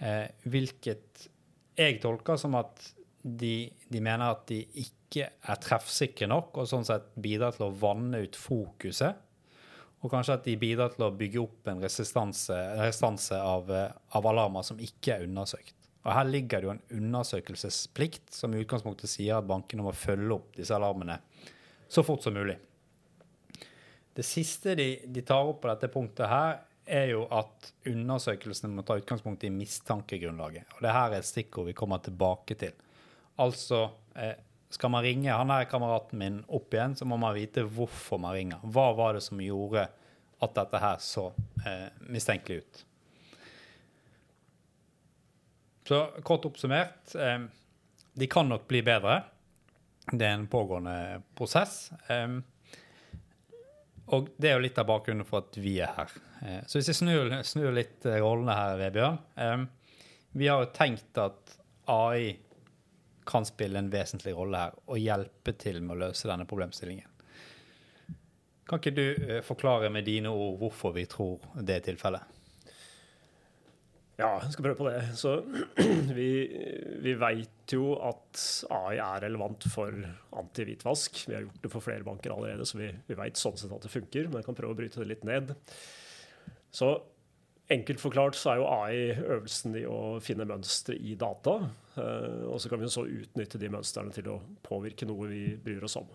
eh, 0.01 0.27
hvilket 0.45 1.29
jeg 1.77 2.01
tolker 2.03 2.39
som 2.41 2.57
at 2.59 2.81
de, 3.23 3.69
de, 3.91 4.01
mener 4.01 4.31
at 4.31 4.45
de 4.49 4.61
ikke 4.81 5.29
er 5.29 5.63
treffsikre 5.63 6.29
nok, 6.31 6.55
og 6.61 6.69
sånn 6.71 6.87
sett 6.87 7.09
bidrar 7.23 7.57
til 7.57 7.67
å 7.69 7.75
vanne 7.75 8.23
ut 8.25 8.39
fokuset. 8.39 9.23
Og 10.05 10.13
kanskje 10.13 10.37
at 10.37 10.47
de 10.47 10.55
bidrar 10.61 10.93
til 10.93 11.07
å 11.07 11.15
bygge 11.17 11.41
opp 11.43 11.71
en 11.73 11.83
restanse 11.83 13.41
av, 13.41 13.73
av, 13.73 14.29
alarmer 14.31 14.67
som 14.67 14.79
ikke 14.83 15.17
er 15.17 15.27
undersøkt. 15.27 15.75
Og 16.07 16.13
Her 16.15 16.29
ligger 16.29 16.63
det 16.63 16.69
jo 16.69 16.75
en 16.77 16.85
undersøkelsesplikt 17.01 18.37
som 18.37 18.55
i 18.55 18.61
utgangspunktet 18.63 19.11
sier 19.11 19.41
at 19.41 19.49
bankene 19.49 19.83
må 19.83 19.95
følge 19.97 20.37
opp 20.37 20.53
disse 20.55 20.77
alarmene 20.77 21.19
så 21.91 22.05
fort 22.07 22.23
som 22.23 22.35
mulig. 22.35 22.57
Det 24.17 24.25
siste 24.25 24.75
de, 24.79 24.87
de 25.13 25.23
tar 25.27 25.49
opp 25.49 25.61
på 25.65 25.71
dette 25.71 25.91
punktet 25.93 26.31
her, 26.31 26.61
er 26.87 27.11
jo 27.11 27.25
at 27.35 27.73
undersøkelsene 27.91 28.71
må 28.73 28.85
ta 28.87 28.97
utgangspunkt 29.01 29.45
i 29.45 29.51
mistankegrunnlaget. 29.51 30.77
Og 30.77 30.85
det 30.87 30.95
her 30.95 31.13
er 31.13 31.21
et 31.21 31.29
stikkord 31.29 31.69
vi 31.69 31.77
kommer 31.77 32.03
tilbake 32.03 32.55
til. 32.59 32.75
Altså, 33.43 33.89
eh, 34.15 34.37
skal 34.71 34.91
man 34.91 35.05
ringe 35.05 35.33
han 35.33 35.51
her 35.51 35.69
kameraten 35.71 36.19
min 36.19 36.41
opp 36.49 36.75
igjen, 36.75 36.97
så 36.97 37.07
må 37.09 37.19
man 37.21 37.35
vite 37.37 37.67
hvorfor 37.67 38.21
man 38.23 38.35
ringer. 38.37 38.63
Hva 38.63 38.91
var 38.97 39.17
det 39.17 39.25
som 39.27 39.43
gjorde 39.43 39.87
at 40.43 40.59
dette 40.59 40.83
her 40.83 40.99
så 41.03 41.29
eh, 41.67 41.89
mistenkelig 42.13 42.63
ut? 42.63 42.83
Så 45.87 46.01
kort 46.27 46.47
oppsummert, 46.49 47.15
eh, 47.15 47.47
de 48.15 48.27
kan 48.31 48.49
nok 48.49 48.67
bli 48.69 48.83
bedre. 48.87 49.21
Det 50.07 50.23
er 50.23 50.37
en 50.37 50.49
pågående 50.51 51.23
prosess. 51.39 51.91
Eh, 52.11 52.39
og 54.07 54.31
det 54.39 54.51
er 54.51 54.59
jo 54.59 54.65
litt 54.67 54.79
av 54.79 54.87
bakgrunnen 54.87 55.27
for 55.27 55.43
at 55.43 55.59
vi 55.59 55.79
er 55.83 55.95
her. 55.97 56.15
Eh, 56.43 56.63
så 56.67 56.79
hvis 56.79 56.91
jeg 56.93 56.99
snur, 57.01 57.33
snur 57.47 57.75
litt 57.75 58.07
eh, 58.09 58.21
rollene 58.23 58.57
her, 58.57 58.83
eh, 59.37 59.65
Vi 60.37 60.49
har 60.49 60.65
jo 60.65 60.73
tenkt 60.75 61.19
at 61.19 61.57
AI 61.89 62.37
kan 63.27 63.47
spille 63.47 63.79
en 63.79 63.91
vesentlig 63.91 64.37
rolle 64.37 64.59
her 64.67 64.75
og 64.87 65.01
hjelpe 65.01 65.57
til 65.59 65.81
med 65.83 65.97
å 65.97 66.01
løse 66.07 66.29
denne 66.29 66.47
problemstillingen. 66.47 67.09
Kan 68.67 68.81
ikke 68.83 68.95
du 68.95 69.41
forklare 69.47 69.91
med 69.95 70.07
dine 70.07 70.31
ord 70.31 70.59
hvorfor 70.59 70.95
vi 70.95 71.05
tror 71.07 71.43
det 71.63 71.77
er 71.77 71.85
tilfellet? 71.87 72.37
Ja, 74.17 74.31
jeg 74.41 74.55
skal 74.55 74.65
prøve 74.65 74.79
på 74.79 74.87
det. 74.89 75.03
Så 75.19 75.35
vi, 76.19 76.31
vi 77.05 77.15
veit 77.21 77.75
jo 77.75 77.93
at 78.01 78.41
AI 78.73 78.97
er 78.97 79.27
relevant 79.27 79.67
for 79.73 79.93
antihvitvask. 80.41 81.27
Vi 81.29 81.37
har 81.37 81.45
gjort 81.45 81.67
det 81.67 81.73
for 81.75 81.85
flere 81.85 82.07
banker 82.07 82.33
allerede, 82.33 82.67
så 82.69 82.81
vi, 82.81 82.89
vi 83.07 83.19
veit 83.19 83.39
sånn 83.41 83.59
sett 83.61 83.75
at 83.77 83.85
det 83.85 83.93
funker. 83.93 84.31
Men 84.31 84.41
jeg 84.41 84.49
kan 84.49 84.59
prøve 84.59 84.73
å 84.73 84.79
bryte 84.79 85.03
det 85.03 85.11
litt 85.11 85.27
ned. 85.29 85.53
Så 86.77 86.93
enkelt 87.73 88.03
forklart 88.03 88.37
så 88.39 88.53
er 88.53 88.61
jo 88.61 88.71
AI 88.71 88.99
øvelsen 89.17 89.77
i 89.81 89.87
å 89.89 90.19
finne 90.23 90.47
mønstre 90.49 90.99
i 90.99 91.17
data. 91.19 91.59
Eh, 91.97 92.45
og 92.51 92.61
så 92.61 92.71
kan 92.73 92.83
vi 92.83 92.93
så 92.93 93.07
utnytte 93.09 93.61
de 93.63 93.73
mønstrene 93.73 94.15
til 94.15 94.29
å 94.35 94.41
påvirke 94.67 95.09
noe 95.09 95.31
vi 95.33 95.45
bryr 95.63 95.89
oss 95.89 95.99
om 96.01 96.11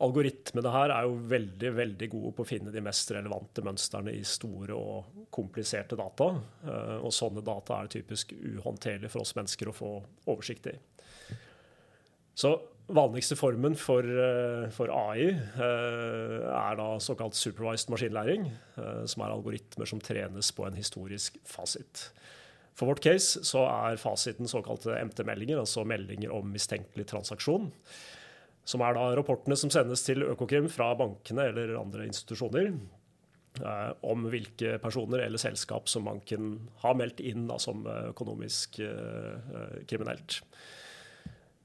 algoritmene 0.00 0.72
her 0.72 0.92
er 0.94 1.06
jo 1.06 1.16
veldig 1.28 1.70
veldig 1.76 2.08
gode 2.12 2.32
på 2.36 2.44
å 2.44 2.48
finne 2.48 2.72
de 2.72 2.82
mest 2.84 3.10
relevante 3.12 3.62
mønstrene 3.64 4.14
i 4.16 4.22
store 4.26 4.76
og 4.76 5.26
kompliserte 5.32 5.98
data. 5.98 6.30
Eh, 6.64 6.96
og 7.04 7.12
sånne 7.14 7.44
data 7.44 7.82
er 7.82 7.92
typisk 7.92 8.32
uhåndterlige 8.36 9.12
for 9.12 9.24
oss 9.24 9.34
mennesker 9.36 9.70
å 9.70 9.76
få 9.76 9.92
oversikt 10.26 10.70
i. 10.72 10.76
Så 12.40 12.54
vanligste 12.96 13.36
formen 13.38 13.76
for, 13.78 14.04
eh, 14.04 14.68
for 14.74 14.92
AI 14.92 15.30
eh, 15.30 16.36
er 16.50 16.78
da 16.80 16.88
såkalt 17.02 17.38
supervised 17.38 17.92
maskinlæring, 17.92 18.50
som 19.06 19.24
er 19.24 19.34
algoritmer 19.34 19.88
som 19.88 20.00
trenes 20.00 20.52
på 20.56 20.66
en 20.66 20.78
historisk 20.78 21.36
fasit. 21.48 22.08
For 22.74 22.88
vårt 22.88 23.02
case 23.04 23.42
så 23.44 23.66
er 23.66 24.00
fasiten 24.00 24.48
såkalte 24.48 24.96
MT-meldinger, 25.04 25.60
altså 25.60 25.84
meldinger 25.84 26.32
om 26.32 26.48
mistenkelig 26.54 27.06
transaksjon 27.10 27.68
som 28.70 28.84
er 28.84 28.96
da 28.96 29.10
rapportene 29.18 29.58
som 29.58 29.72
sendes 29.72 30.04
til 30.06 30.24
Økokrim 30.26 30.68
fra 30.70 30.92
bankene 30.98 31.48
eller 31.50 31.74
andre 31.80 32.06
institusjoner 32.08 32.68
eh, 32.70 33.92
om 34.06 34.28
hvilke 34.30 34.76
personer 34.82 35.24
eller 35.24 35.42
selskap 35.42 35.90
som 35.90 36.06
banken 36.08 36.52
har 36.84 36.98
meldt 36.98 37.22
inn 37.24 37.48
da, 37.50 37.58
som 37.62 37.86
økonomisk 37.88 38.80
eh, 38.84 39.80
kriminelt. 39.90 40.42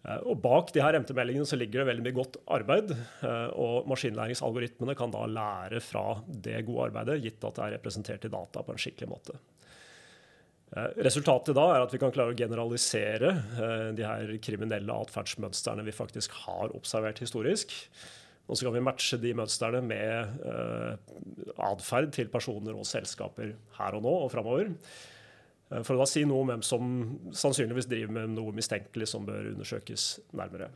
Eh, 0.06 0.22
og 0.30 0.40
Bak 0.44 0.72
de 0.76 0.84
her 0.84 0.98
MT-meldingene 1.02 1.48
så 1.50 1.58
ligger 1.58 1.82
det 1.82 1.90
veldig 1.90 2.06
mye 2.06 2.20
godt 2.20 2.40
arbeid. 2.54 2.94
eh, 3.26 3.50
Og 3.58 3.88
maskinlæringsalgoritmene 3.90 4.96
kan 4.98 5.14
da 5.14 5.26
lære 5.26 5.82
fra 5.82 6.22
det 6.28 6.66
gode 6.68 6.90
arbeidet, 6.90 7.22
gitt 7.24 7.44
at 7.44 7.56
det 7.58 7.66
er 7.66 7.78
representert 7.80 8.26
i 8.26 8.34
data 8.34 8.64
på 8.64 8.74
en 8.74 8.82
skikkelig 8.82 9.10
måte. 9.10 9.38
Eh, 10.76 10.92
Resultatet 11.08 11.56
da 11.58 11.66
er 11.74 11.86
at 11.86 11.94
vi 11.94 12.02
kan 12.02 12.14
klare 12.14 12.34
å 12.34 12.38
generalisere 12.38 13.34
de 13.96 14.06
her 14.06 14.38
kriminelle 14.44 15.00
atferdsmønstrene 15.06 15.86
vi 15.86 15.96
faktisk 15.96 16.32
har 16.46 16.76
observert 16.76 17.20
historisk. 17.24 17.74
Og 18.46 18.58
så 18.58 18.68
kan 18.68 18.76
vi 18.76 18.86
matche 18.86 19.18
de 19.18 19.32
mønstrene 19.34 19.82
med 19.82 20.38
atferd 21.58 22.12
til 22.14 22.28
personer 22.30 22.78
og 22.78 22.86
selskaper 22.86 23.56
her 23.80 23.98
og 23.98 24.04
nå 24.06 24.12
og 24.28 24.30
framover. 24.30 24.70
Eh, 25.72 25.82
For 25.82 25.96
å 25.96 26.04
da 26.04 26.10
si 26.10 26.26
noe 26.28 26.44
om 26.44 26.52
hvem 26.54 26.66
som 26.66 26.92
sannsynligvis 27.36 27.90
driver 27.92 28.18
med 28.20 28.36
noe 28.38 28.56
mistenkelig 28.56 29.10
som 29.12 29.26
bør 29.28 29.54
undersøkes 29.54 30.10
nærmere. 30.38 30.70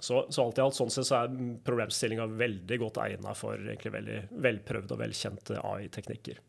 Så, 0.00 0.22
så 0.32 0.44
alt 0.44 0.60
i 0.60 0.62
alt 0.64 0.76
sånn 0.78 0.92
sett 0.92 1.08
så 1.08 1.24
er 1.24 1.34
problemstillinga 1.66 2.24
veldig 2.40 2.78
godt 2.80 3.02
egna 3.04 3.34
for 3.36 3.58
egentlig 3.58 3.92
veldig 3.92 4.20
velprøvde 4.46 4.96
og 4.96 5.02
velkjente 5.02 5.58
AI-teknikker. 5.60 6.40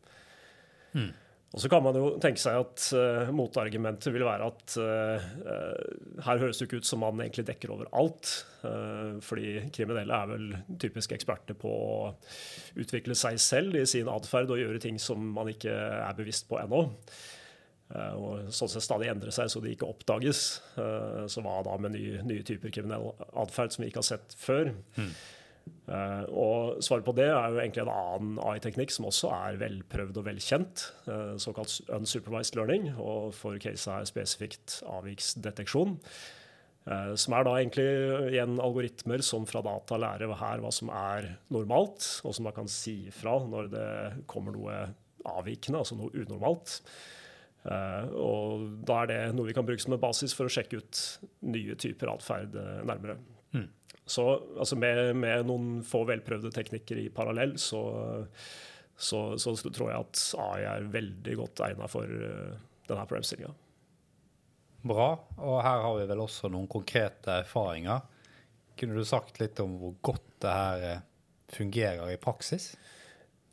Og 1.52 1.60
så 1.60 1.68
kan 1.68 1.82
man 1.84 1.96
jo 1.98 2.14
tenke 2.22 2.40
seg 2.40 2.56
at 2.56 2.84
uh, 2.96 3.32
motargumentet 3.36 4.08
vil 4.14 4.24
være 4.24 4.46
at 4.48 4.76
uh, 4.80 5.26
uh, 5.44 6.22
her 6.24 6.40
høres 6.40 6.56
det 6.56 6.64
ikke 6.64 6.80
ut 6.80 6.88
som 6.88 7.02
man 7.04 7.20
egentlig 7.20 7.44
dekker 7.50 7.74
over 7.74 7.90
alt. 7.92 8.30
Fordi 9.26 9.64
kriminelle 9.74 10.14
er 10.14 10.28
vel 10.30 10.44
typisk 10.78 11.12
eksperter 11.16 11.56
på 11.58 11.66
å 11.66 11.94
utvikle 12.78 13.16
seg 13.18 13.40
selv 13.42 13.74
i 13.74 13.82
sin 13.90 14.06
atferd 14.06 14.52
og 14.54 14.60
gjøre 14.60 14.78
ting 14.84 15.00
som 15.02 15.18
man 15.34 15.50
ikke 15.50 15.72
er 15.74 16.14
bevisst 16.14 16.46
på 16.46 16.60
ennå. 16.60 16.84
Uh, 17.92 18.14
og 18.16 18.54
sånn 18.56 18.70
sett 18.72 18.86
stadig 18.86 19.10
endre 19.12 19.34
seg 19.34 19.50
så 19.52 19.60
de 19.60 19.74
ikke 19.74 19.90
oppdages. 19.90 20.62
Uh, 20.78 21.28
så 21.28 21.44
hva 21.44 21.60
da 21.66 21.76
med 21.82 21.96
nye, 21.96 22.24
nye 22.24 22.46
typer 22.46 22.72
kriminell 22.72 23.10
atferd 23.36 23.74
som 23.74 23.84
vi 23.84 23.92
ikke 23.92 24.00
har 24.00 24.10
sett 24.14 24.36
før? 24.40 24.72
Uh, 25.82 26.22
og 26.30 26.82
Svaret 26.84 27.04
på 27.06 27.14
det 27.16 27.26
er 27.26 27.50
jo 27.50 27.58
egentlig 27.60 27.82
en 27.82 27.92
annen 27.92 28.36
AI-teknikk 28.46 28.92
som 28.94 29.08
også 29.08 29.32
er 29.34 29.58
velprøvd 29.60 30.20
og 30.20 30.28
velkjent, 30.28 30.84
uh, 31.08 31.34
såkalt 31.42 31.74
unsupervised 31.92 32.56
learning, 32.58 32.92
og 32.96 33.32
for 33.36 33.58
caset 33.62 33.90
er 33.96 34.08
spesifikt 34.08 34.78
avviksdeteksjon. 34.86 35.98
Uh, 36.86 37.12
som 37.18 37.34
er 37.36 37.46
da 37.46 37.56
egentlig 37.58 37.88
igjen 38.32 38.56
algoritmer 38.62 39.22
som 39.26 39.46
fra 39.46 39.62
data 39.66 39.98
lærer 40.02 40.32
her 40.38 40.62
hva 40.62 40.70
som 40.74 40.90
er 40.94 41.32
normalt, 41.54 42.06
og 42.22 42.34
som 42.34 42.48
da 42.48 42.54
kan 42.54 42.70
si 42.70 43.02
ifra 43.10 43.36
når 43.42 43.72
det 43.74 43.90
kommer 44.30 44.54
noe 44.54 44.84
avvikende, 45.28 45.82
altså 45.82 45.98
noe 45.98 46.14
unormalt. 46.14 46.80
Uh, 47.62 48.08
og 48.18 48.62
da 48.88 49.04
er 49.04 49.10
det 49.10 49.18
noe 49.36 49.46
vi 49.46 49.54
kan 49.54 49.66
bruke 49.66 49.82
som 49.82 49.94
en 49.94 50.02
basis 50.02 50.34
for 50.34 50.48
å 50.48 50.52
sjekke 50.52 50.80
ut 50.82 51.02
nye 51.46 51.76
typer 51.78 52.10
atferd 52.10 52.56
uh, 52.58 52.80
nærmere. 52.88 53.14
Mm. 53.54 53.68
Så 54.02 54.24
altså 54.58 54.78
med, 54.80 55.12
med, 55.14 55.46
noen 55.46 55.82
få 55.86 56.02
velprøvde 56.08 56.50
teknikker 56.54 56.98
i 57.04 57.10
parallell, 57.14 57.54
så, 57.62 57.82
så, 58.98 59.20
så, 59.38 59.54
tror 59.68 59.92
jeg 59.92 60.06
at 60.08 60.22
AI 60.42 60.64
er 60.72 60.88
veldig 60.96 61.36
godt 61.38 61.62
egna 61.68 61.90
for 61.90 62.10
uh, 62.10 62.56
denne 62.88 63.04
problemstillinga. 63.06 63.54
Bra. 64.82 65.12
Og 65.38 65.60
her 65.62 65.84
har 65.84 66.00
vi 66.00 66.08
vel 66.10 66.24
også 66.24 66.50
noen 66.50 66.66
konkrete 66.70 67.44
erfaringer. 67.44 68.02
Kunne 68.78 68.98
du 68.98 69.06
sagt 69.06 69.38
litt 69.38 69.60
om 69.62 69.76
hvor 69.78 69.94
godt 70.10 70.26
det 70.42 70.56
her 70.56 71.04
fungerer 71.52 72.10
i 72.10 72.18
praksis? 72.18 72.72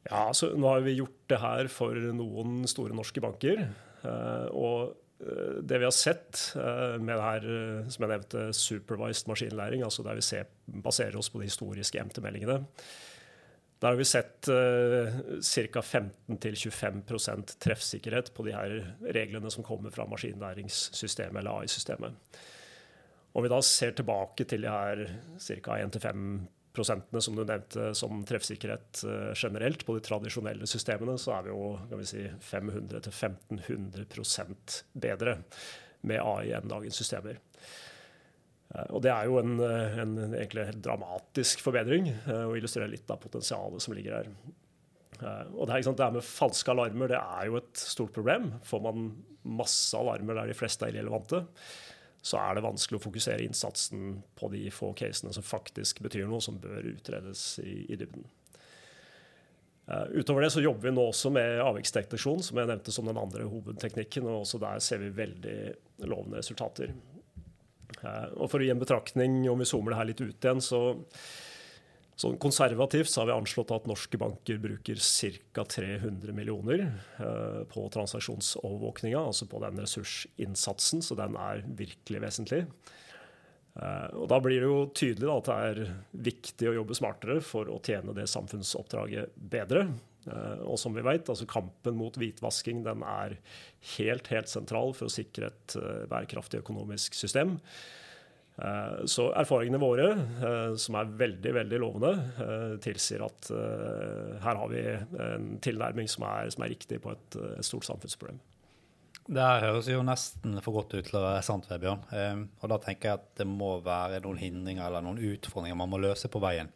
Ja, 0.07 0.29
altså 0.31 0.55
Nå 0.57 0.71
har 0.71 0.81
vi 0.81 0.95
gjort 0.97 1.19
det 1.29 1.37
her 1.43 1.69
for 1.69 1.93
noen 2.15 2.63
store 2.71 2.95
norske 2.97 3.21
banker. 3.21 3.67
Og 4.05 4.95
det 5.67 5.79
vi 5.81 5.83
har 5.83 5.91
sett 5.91 6.55
med 6.55 7.11
det 7.11 7.25
her, 7.25 7.43
som 7.91 8.05
jeg 8.05 8.11
nevnte, 8.13 8.43
supervised 8.55 9.27
maskinlæring, 9.27 9.83
altså 9.83 10.05
der 10.05 10.15
vi 10.15 10.23
ser, 10.23 10.47
baserer 10.79 11.17
oss 11.19 11.31
på 11.33 11.41
de 11.41 11.49
historiske 11.49 12.03
MT-meldingene, 12.07 12.61
der 13.79 13.87
har 13.93 13.99
vi 13.99 14.07
sett 14.07 14.43
ca. 14.43 15.81
15-25% 15.83 17.57
treffsikkerhet 17.63 18.31
på 18.35 18.43
de 18.47 18.55
her 18.55 18.95
reglene 19.15 19.51
som 19.51 19.63
kommer 19.63 19.91
fra 19.95 20.07
maskinlæringssystemet 20.11 21.39
eller 21.39 21.61
AI-systemet. 21.61 22.11
Og 23.35 23.45
vi 23.45 23.51
da 23.51 23.59
ser 23.63 23.91
tilbake 23.95 24.43
til 24.49 24.63
de 24.65 24.71
her 24.71 25.03
ca. 25.39 25.77
1-5 25.83 26.25
prosentene 26.75 27.21
som 27.23 27.35
du 27.35 27.43
nevnte 27.43 27.93
som 27.97 28.25
treffsikkerhet 28.27 29.03
uh, 29.07 29.33
generelt 29.33 29.85
på 29.85 29.95
de 29.97 30.01
tradisjonelle 30.05 30.67
systemene, 30.69 31.17
så 31.21 31.29
er 31.37 31.43
vi 31.47 31.51
jo 31.53 31.63
kan 31.89 31.99
vi 32.01 32.05
si, 32.09 32.21
500-1500% 32.51 34.83
bedre 35.05 35.33
med 36.07 36.19
AI 36.23 36.47
enn 36.57 36.71
dagens 36.71 36.97
systemer. 37.01 37.35
Uh, 38.69 38.87
og 38.95 38.99
det 39.05 39.11
er 39.13 39.23
jo 39.29 39.35
en, 39.41 39.53
en 39.59 40.13
egentlig 40.29 40.69
helt 40.69 40.85
dramatisk 40.85 41.55
forbedring, 41.65 42.03
og 42.43 42.57
illustrerer 42.59 42.91
litt 42.91 43.11
av 43.11 43.17
potensialet 43.23 43.79
som 43.83 43.93
ligger 43.97 44.13
her. 44.19 44.27
og 45.55 45.63
det, 45.65 45.73
her, 45.73 45.81
det 45.83 46.05
her 46.05 46.15
med 46.15 46.25
falske 46.25 46.71
alarmer 46.71 47.07
det 47.11 47.19
er 47.19 47.43
jo 47.49 47.53
et 47.59 47.77
stort 47.81 48.13
problem. 48.15 48.43
Får 48.67 48.81
man 48.85 48.97
masse 49.43 49.97
alarmer 49.97 50.33
der 50.37 50.47
de 50.51 50.57
fleste 50.57 50.85
er 50.85 50.91
irrelevante, 50.95 51.39
så 52.21 52.39
er 52.41 52.57
det 52.57 52.65
vanskelig 52.65 52.99
å 52.99 53.03
fokusere 53.03 53.45
innsatsen 53.45 54.19
på 54.39 54.49
de 54.51 54.65
få 54.73 54.91
casene 54.97 55.31
som 55.35 55.45
faktisk 55.45 56.01
betyr 56.03 56.27
noe, 56.27 56.43
som 56.43 56.59
bør 56.59 56.91
utredes 56.91 57.43
i, 57.63 57.85
i 57.87 57.99
dybden. 57.99 58.27
Uh, 59.89 60.05
utover 60.19 60.43
det 60.45 60.51
så 60.53 60.61
jobber 60.61 60.89
vi 60.89 60.93
nå 60.93 61.07
også 61.09 61.31
med 61.33 61.63
avviksdeteksjon, 61.63 62.43
som 62.45 62.59
jeg 62.59 62.69
nevnte 62.69 62.93
som 62.93 63.07
den 63.09 63.17
andre 63.17 63.47
hovedteknikken. 63.49 64.27
og 64.29 64.43
også 64.43 64.59
Der 64.61 64.83
ser 64.85 65.01
vi 65.01 65.15
veldig 65.15 65.59
lovende 66.05 66.43
resultater. 66.43 66.91
Uh, 68.03 68.27
og 68.35 68.51
For 68.51 68.59
å 68.59 68.67
gi 68.67 68.73
en 68.75 68.83
betraktning, 68.83 69.41
om 69.49 69.63
vi 69.63 69.69
zoomer 69.69 69.95
det 69.95 70.01
her 70.01 70.11
litt 70.11 70.21
ut 70.21 70.45
igjen, 70.45 70.61
så 70.61 70.81
Sånn 72.19 72.35
konservativt 72.41 73.07
så 73.07 73.21
har 73.21 73.29
vi 73.29 73.35
anslått 73.37 73.69
at 73.71 73.85
norske 73.87 74.19
banker 74.19 74.57
bruker 74.59 74.99
ca. 74.99 75.63
300 75.63 76.33
millioner 76.35 76.81
eh, 76.83 77.61
på 77.71 77.85
transaksjonsovervåkninga, 77.95 79.21
altså 79.21 79.47
på 79.47 79.61
den 79.63 79.79
ressursinnsatsen, 79.79 81.03
så 81.05 81.15
den 81.15 81.37
er 81.39 81.63
virkelig 81.79 82.21
vesentlig. 82.25 82.65
Eh, 83.79 84.09
og 84.19 84.27
Da 84.33 84.41
blir 84.43 84.59
det 84.59 84.67
jo 84.67 84.81
tydelig 84.91 85.29
da, 85.29 85.37
at 85.37 85.47
det 85.47 85.69
er 85.69 85.95
viktig 86.27 86.67
å 86.67 86.75
jobbe 86.81 86.99
smartere 86.99 87.39
for 87.45 87.71
å 87.71 87.79
tjene 87.87 88.17
det 88.17 88.27
samfunnsoppdraget 88.33 89.39
bedre. 89.55 89.85
Eh, 90.27 90.67
og 90.67 90.75
som 90.81 90.91
vi 90.97 91.05
vet, 91.07 91.31
altså 91.31 91.47
Kampen 91.47 91.95
mot 92.01 92.19
hvitvasking 92.19 92.83
den 92.83 93.07
er 93.07 93.39
helt, 93.95 94.27
helt 94.35 94.51
sentral 94.51 94.91
for 94.91 95.07
å 95.07 95.15
sikre 95.15 95.53
et 95.53 95.79
bærekraftig 96.11 96.65
økonomisk 96.65 97.15
system. 97.15 97.55
Så 99.07 99.29
erfaringene 99.39 99.79
våre, 99.79 100.07
som 100.79 100.97
er 100.99 101.11
veldig 101.19 101.51
veldig 101.55 101.77
lovende, 101.79 102.09
tilsier 102.83 103.21
at 103.23 103.47
her 104.43 104.59
har 104.59 104.71
vi 104.71 104.81
en 105.23 105.53
tilnærming 105.63 106.09
som 106.11 106.25
er, 106.27 106.49
som 106.51 106.65
er 106.65 106.73
riktig 106.73 106.99
på 107.03 107.13
et, 107.13 107.37
et, 107.53 107.63
stort 107.63 107.87
samfunnsproblem. 107.87 108.41
Det 109.29 109.45
her 109.45 109.63
høres 109.67 109.87
jo 109.87 110.01
nesten 110.03 110.57
for 110.65 110.79
godt 110.79 110.97
ut 110.97 111.07
til 111.07 111.19
å 111.21 111.23
være 111.23 111.45
sant, 111.45 111.69
Vebjørn. 111.69 112.03
Og 112.59 112.73
da 112.73 112.79
tenker 112.83 113.11
jeg 113.11 113.21
at 113.21 113.29
det 113.39 113.47
må 113.47 113.77
være 113.85 114.19
noen 114.25 114.41
hindringer 114.41 114.89
eller 114.89 115.05
noen 115.05 115.21
utfordringer 115.35 115.79
man 115.79 115.93
må 115.93 116.01
løse 116.01 116.31
på 116.31 116.41
veien. 116.43 116.71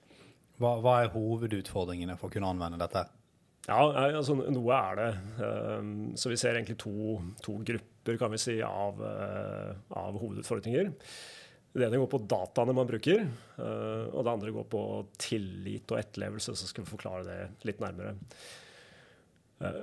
Hva, 0.62 0.78
hva 0.86 1.00
er 1.02 1.12
hovedutfordringene 1.16 2.16
for 2.20 2.30
å 2.30 2.36
kunne 2.36 2.54
anvende 2.54 2.80
dette? 2.80 3.08
Ja, 3.68 3.80
altså 4.20 4.36
Noe 4.36 4.76
er 4.76 5.00
det. 5.00 5.12
Så 6.20 6.32
vi 6.32 6.38
ser 6.40 6.58
egentlig 6.58 6.78
to, 6.84 7.20
to 7.44 7.58
grupper 7.64 8.20
kan 8.20 8.34
vi 8.34 8.42
si, 8.42 8.58
av, 8.64 9.00
av 9.02 10.20
hovedutfordringer. 10.20 10.92
Det 11.74 11.88
ene 11.88 11.98
går 11.98 12.12
på 12.12 12.22
dataene 12.30 12.76
man 12.78 12.90
bruker, 12.90 13.24
og 13.58 14.20
det 14.22 14.34
andre 14.34 14.52
går 14.54 14.68
på 14.70 14.82
tillit 15.18 15.90
og 15.90 15.98
etterlevelse. 16.04 16.54
Så 16.54 16.70
skal 16.70 16.86
vi 16.86 16.94
forklare 16.94 17.26
det 17.26 17.40
litt 17.66 17.82
nærmere. 17.82 18.14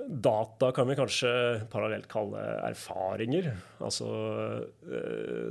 Data 0.07 0.69
kan 0.75 0.87
vi 0.87 0.95
kanskje 0.95 1.31
parallelt 1.73 2.07
kalle 2.11 2.39
erfaringer. 2.67 3.49
Altså 3.83 4.07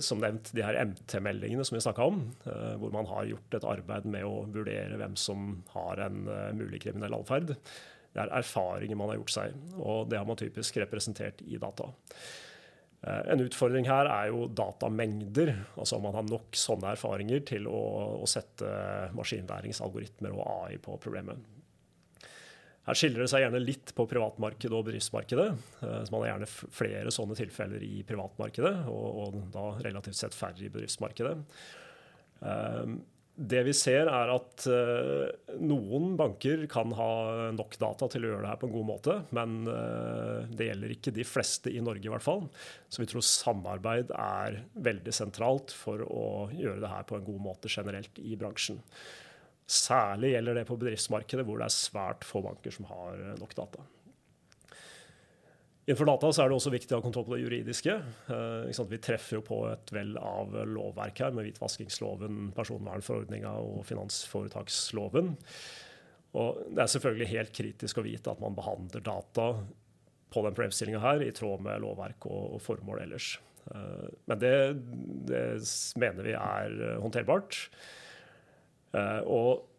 som 0.00 0.20
nevnt 0.23 0.52
de 0.56 0.64
her 0.64 0.78
MT-meldingene 0.87 1.66
som 1.66 1.76
vi 1.76 1.85
snakka 1.85 2.09
om, 2.09 2.23
hvor 2.80 2.94
man 2.94 3.09
har 3.11 3.28
gjort 3.35 3.59
et 3.59 3.70
arbeid 3.76 4.09
med 4.09 4.25
å 4.28 4.44
vurdere 4.49 5.00
hvem 5.00 5.16
som 5.20 5.59
har 5.75 6.04
en 6.06 6.23
mulig 6.56 6.80
kriminell 6.87 7.16
atferd. 7.18 7.56
Det 8.11 8.23
er 8.23 8.32
erfaringer 8.40 8.99
man 8.99 9.12
har 9.12 9.20
gjort 9.20 9.35
seg, 9.37 9.59
og 9.78 10.09
det 10.11 10.18
har 10.18 10.28
man 10.28 10.38
typisk 10.38 10.80
representert 10.80 11.44
i 11.47 11.61
data. 11.62 11.92
En 13.00 13.40
utfordring 13.40 13.87
her 13.88 14.11
er 14.12 14.26
jo 14.28 14.45
datamengder, 14.52 15.54
altså 15.80 15.97
om 15.97 16.04
man 16.04 16.19
har 16.19 16.26
nok 16.28 16.57
sånne 16.59 16.90
erfaringer 16.92 17.40
til 17.49 17.64
å, 17.71 17.78
å 18.21 18.26
sette 18.28 18.69
maskinlæringsalgoritmer 19.16 20.35
og 20.37 20.42
AI 20.45 20.76
på 20.85 20.99
problemet. 21.00 21.40
Her 22.90 22.99
skiller 22.99 23.23
det 23.23 23.30
seg 23.33 23.45
gjerne 23.45 23.61
litt 23.62 23.92
på 23.97 24.04
privatmarkedet 24.09 24.76
og 24.76 24.87
bedriftsmarkedet. 24.88 25.49
Så 25.80 26.12
man 26.12 26.25
har 26.25 26.33
gjerne 26.33 26.49
flere 26.50 27.12
sånne 27.14 27.37
tilfeller 27.38 27.85
i 27.87 28.02
privatmarkedet, 28.09 28.75
og, 28.90 29.09
og 29.23 29.40
da 29.54 29.64
relativt 29.85 30.19
sett 30.19 30.37
færre 30.37 30.64
i 30.64 30.73
bedriftsmarkedet. 30.73 31.37
Det 33.40 33.61
vi 33.64 33.73
ser, 33.76 34.09
er 34.12 34.30
at 34.35 34.66
uh, 34.68 35.54
noen 35.64 36.12
banker 36.18 36.66
kan 36.70 36.92
ha 36.97 37.12
nok 37.56 37.76
data 37.80 38.09
til 38.12 38.26
å 38.26 38.32
gjøre 38.32 38.42
det 38.44 38.50
her 38.50 38.59
på 38.61 38.68
en 38.68 38.75
god 38.75 38.87
måte, 38.90 39.16
men 39.37 39.54
uh, 39.64 40.44
det 40.52 40.68
gjelder 40.68 40.92
ikke 40.92 41.14
de 41.16 41.25
fleste 41.25 41.73
i 41.73 41.80
Norge 41.85 42.04
i 42.04 42.12
hvert 42.12 42.26
fall. 42.26 42.44
Så 42.92 43.00
vi 43.00 43.09
tror 43.09 43.25
samarbeid 43.25 44.12
er 44.12 44.61
veldig 44.76 45.14
sentralt 45.16 45.73
for 45.73 46.04
å 46.04 46.26
gjøre 46.52 46.82
det 46.85 46.92
her 46.92 47.09
på 47.09 47.16
en 47.16 47.26
god 47.30 47.40
måte 47.47 47.73
generelt 47.73 48.20
i 48.20 48.37
bransjen. 48.40 48.82
Særlig 49.70 50.35
gjelder 50.35 50.61
det 50.61 50.66
på 50.68 50.76
bedriftsmarkedet, 50.80 51.47
hvor 51.47 51.62
det 51.62 51.70
er 51.70 51.78
svært 51.78 52.26
få 52.26 52.44
banker 52.44 52.75
som 52.75 52.90
har 52.90 53.25
nok 53.40 53.56
data. 53.56 53.87
Innenfor 55.88 56.06
data 56.06 56.28
er 56.28 56.50
det 56.50 56.56
også 56.58 56.72
viktig 56.75 56.92
å 56.92 56.99
ha 57.00 57.04
kontroll 57.04 57.25
på 57.26 57.34
det 57.34 57.44
juridiske. 57.44 57.94
Eh, 58.30 58.82
vi 58.90 58.99
treffer 59.02 59.38
jo 59.38 59.44
på 59.46 59.60
et 59.70 59.92
vell 59.94 60.12
av 60.20 60.52
lovverk 60.68 61.22
her, 61.25 61.32
med 61.34 61.49
hvitvaskingsloven, 61.49 62.50
personvernforordninga 62.56 63.52
og 63.64 63.80
finansforetaksloven. 63.88 65.32
Og 66.40 66.60
det 66.76 66.84
er 66.84 66.92
selvfølgelig 66.92 67.30
helt 67.32 67.54
kritisk 67.56 67.99
å 67.99 68.04
vite 68.06 68.30
at 68.30 68.42
man 68.42 68.58
behandler 68.58 69.02
data 69.02 69.49
på 70.30 70.44
den 70.44 70.54
problemstillinga 70.54 71.00
her 71.02 71.25
i 71.25 71.32
tråd 71.34 71.64
med 71.64 71.82
lovverk 71.82 72.28
og, 72.28 72.58
og 72.58 72.62
formål 72.62 73.02
ellers. 73.06 73.32
Eh, 73.72 74.06
men 74.30 74.44
det, 74.44 74.54
det, 75.32 75.42
mener 75.99 76.28
vi 76.28 76.37
er 76.37 76.78
håndterbart. 77.00 77.64
Eh, 78.94 79.20
og 79.25 79.69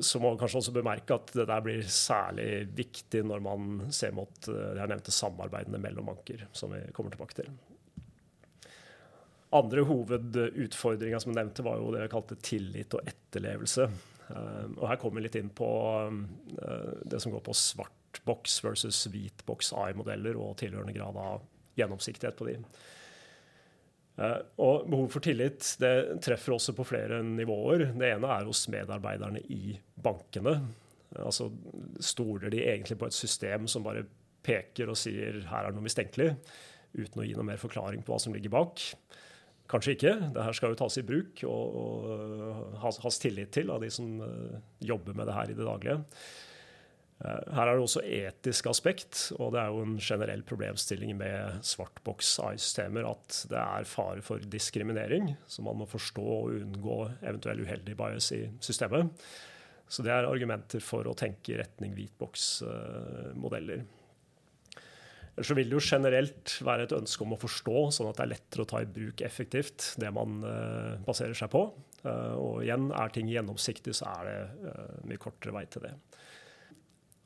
så 0.00 0.20
må 0.20 0.30
man 0.30 0.38
kanskje 0.40 0.62
også 0.62 0.72
bemerke 0.74 1.16
at 1.16 1.32
det 1.36 1.44
der 1.50 1.64
blir 1.64 1.82
særlig 1.84 2.64
viktig 2.76 3.20
når 3.28 3.42
man 3.44 3.74
ser 3.92 4.14
mot 4.16 4.48
eh, 4.48 4.78
jeg 4.78 4.88
nevnte 4.90 5.14
samarbeidene 5.14 5.80
mellom 5.82 6.08
banker, 6.08 6.46
som 6.56 6.72
vi 6.72 6.80
kommer 6.96 7.12
tilbake 7.12 7.36
til. 7.42 7.50
Andre 9.52 9.84
hovedutfordringer 9.84 11.20
som 11.20 11.34
jeg 11.34 11.42
nevnte, 11.42 11.64
var 11.66 11.76
jo 11.76 11.92
det 11.92 12.06
vi 12.06 12.12
kalte 12.14 12.40
tillit 12.40 12.96
og 12.96 13.12
etterlevelse. 13.12 13.88
Eh, 14.32 14.64
og 14.78 14.86
her 14.88 15.00
kommer 15.02 15.20
vi 15.20 15.26
litt 15.28 15.38
inn 15.42 15.52
på 15.52 15.68
det 17.04 17.20
som 17.20 17.34
går 17.34 17.44
på 17.44 17.56
svart 17.56 18.22
boks 18.24 18.58
versus 18.64 19.04
hvit 19.12 19.44
boks 19.48 19.72
AI-modeller 19.76 20.36
og 20.40 20.56
tilhørende 20.60 20.96
grad 20.96 21.16
av 21.20 21.44
gjennomsiktighet 21.76 22.36
på 22.40 22.48
de. 22.48 22.58
Eh, 24.20 24.38
og 24.60 24.88
behov 24.92 25.08
for 25.14 25.24
tillit 25.24 25.64
det 25.80 26.20
treffer 26.24 26.56
også 26.56 26.74
på 26.76 26.86
flere 26.86 27.22
nivåer. 27.24 27.88
Det 27.96 28.12
ene 28.12 28.32
er 28.34 28.48
hos 28.48 28.66
medarbeiderne 28.72 29.42
i 29.52 29.76
bankene. 30.02 30.58
Altså 31.16 31.50
Stoler 32.00 32.52
de 32.52 32.64
egentlig 32.64 32.98
på 33.00 33.08
et 33.08 33.16
system 33.16 33.68
som 33.68 33.84
bare 33.84 34.04
peker 34.42 34.90
og 34.90 34.98
sier 34.98 35.42
her 35.48 35.66
er 35.66 35.70
det 35.70 35.78
noe 35.78 35.86
mistenkelig, 35.86 36.32
uten 36.96 37.22
å 37.22 37.26
gi 37.26 37.36
noe 37.36 37.46
mer 37.46 37.60
forklaring 37.60 38.02
på 38.02 38.12
hva 38.12 38.20
som 38.20 38.34
ligger 38.34 38.52
bak? 38.52 38.82
Kanskje 39.70 39.94
ikke. 39.94 40.14
Det 40.34 40.44
her 40.44 40.56
skal 40.56 40.72
jo 40.72 40.80
tas 40.82 40.98
i 41.00 41.04
bruk 41.06 41.44
og, 41.48 41.76
og 41.82 42.80
has, 42.82 42.98
has 43.04 43.20
tillit 43.22 43.52
til 43.54 43.70
av 43.72 43.84
de 43.84 43.88
som 43.94 44.18
uh, 44.20 44.58
jobber 44.84 45.16
med 45.16 45.30
det 45.30 45.36
her 45.36 45.52
i 45.52 45.56
det 45.56 45.68
daglige. 45.68 46.00
Eh, 47.22 47.54
her 47.54 47.68
er 47.68 47.76
det 47.78 47.84
også 47.84 48.02
etisk 48.02 48.66
aspekt, 48.72 49.20
og 49.38 49.54
det 49.54 49.62
er 49.62 49.70
jo 49.70 49.84
en 49.84 49.96
generell 50.02 50.42
problemstilling 50.46 51.14
med 51.20 51.62
svartboks 51.66 52.34
AI-systemer 52.42 53.06
at 53.06 53.44
det 53.52 53.60
er 53.60 53.88
fare 53.88 54.24
for 54.26 54.42
diskriminering, 54.42 55.34
så 55.46 55.62
man 55.62 55.78
må 55.78 55.88
forstå 55.90 56.26
og 56.36 56.52
unngå 56.58 56.98
eventuell 57.20 57.62
uheldig 57.62 57.96
bias 57.98 58.32
i 58.34 58.42
systemet. 58.64 59.12
Så 59.92 60.02
det 60.02 60.12
er 60.14 60.26
argumenter 60.26 60.80
for 60.82 61.06
å 61.06 61.16
tenke 61.18 61.52
i 61.52 61.58
retning 61.60 61.92
hvitboks-modeller. 61.94 63.84
Ellers 65.32 65.48
så 65.48 65.56
vil 65.56 65.68
det 65.68 65.76
jo 65.76 65.84
generelt 65.84 66.54
være 66.64 66.86
et 66.86 66.94
ønske 66.96 67.24
om 67.24 67.34
å 67.36 67.40
forstå, 67.40 67.76
sånn 67.96 68.08
at 68.10 68.18
det 68.18 68.24
er 68.24 68.32
lettere 68.34 68.64
å 68.64 68.68
ta 68.68 68.80
i 68.82 68.88
bruk 68.88 69.22
effektivt 69.24 69.92
det 70.00 70.10
man 70.12 70.42
uh, 70.44 70.98
baserer 71.06 71.36
seg 71.36 71.52
på. 71.52 71.62
Uh, 72.02 72.34
og 72.36 72.58
igjen, 72.64 72.90
er 72.96 73.14
ting 73.14 73.30
gjennomsiktig, 73.32 73.94
så 73.96 74.10
er 74.12 74.28
det 74.28 74.74
mye 75.08 75.20
kortere 75.22 75.54
vei 75.56 75.64
til 75.72 75.86
det. 75.86 75.94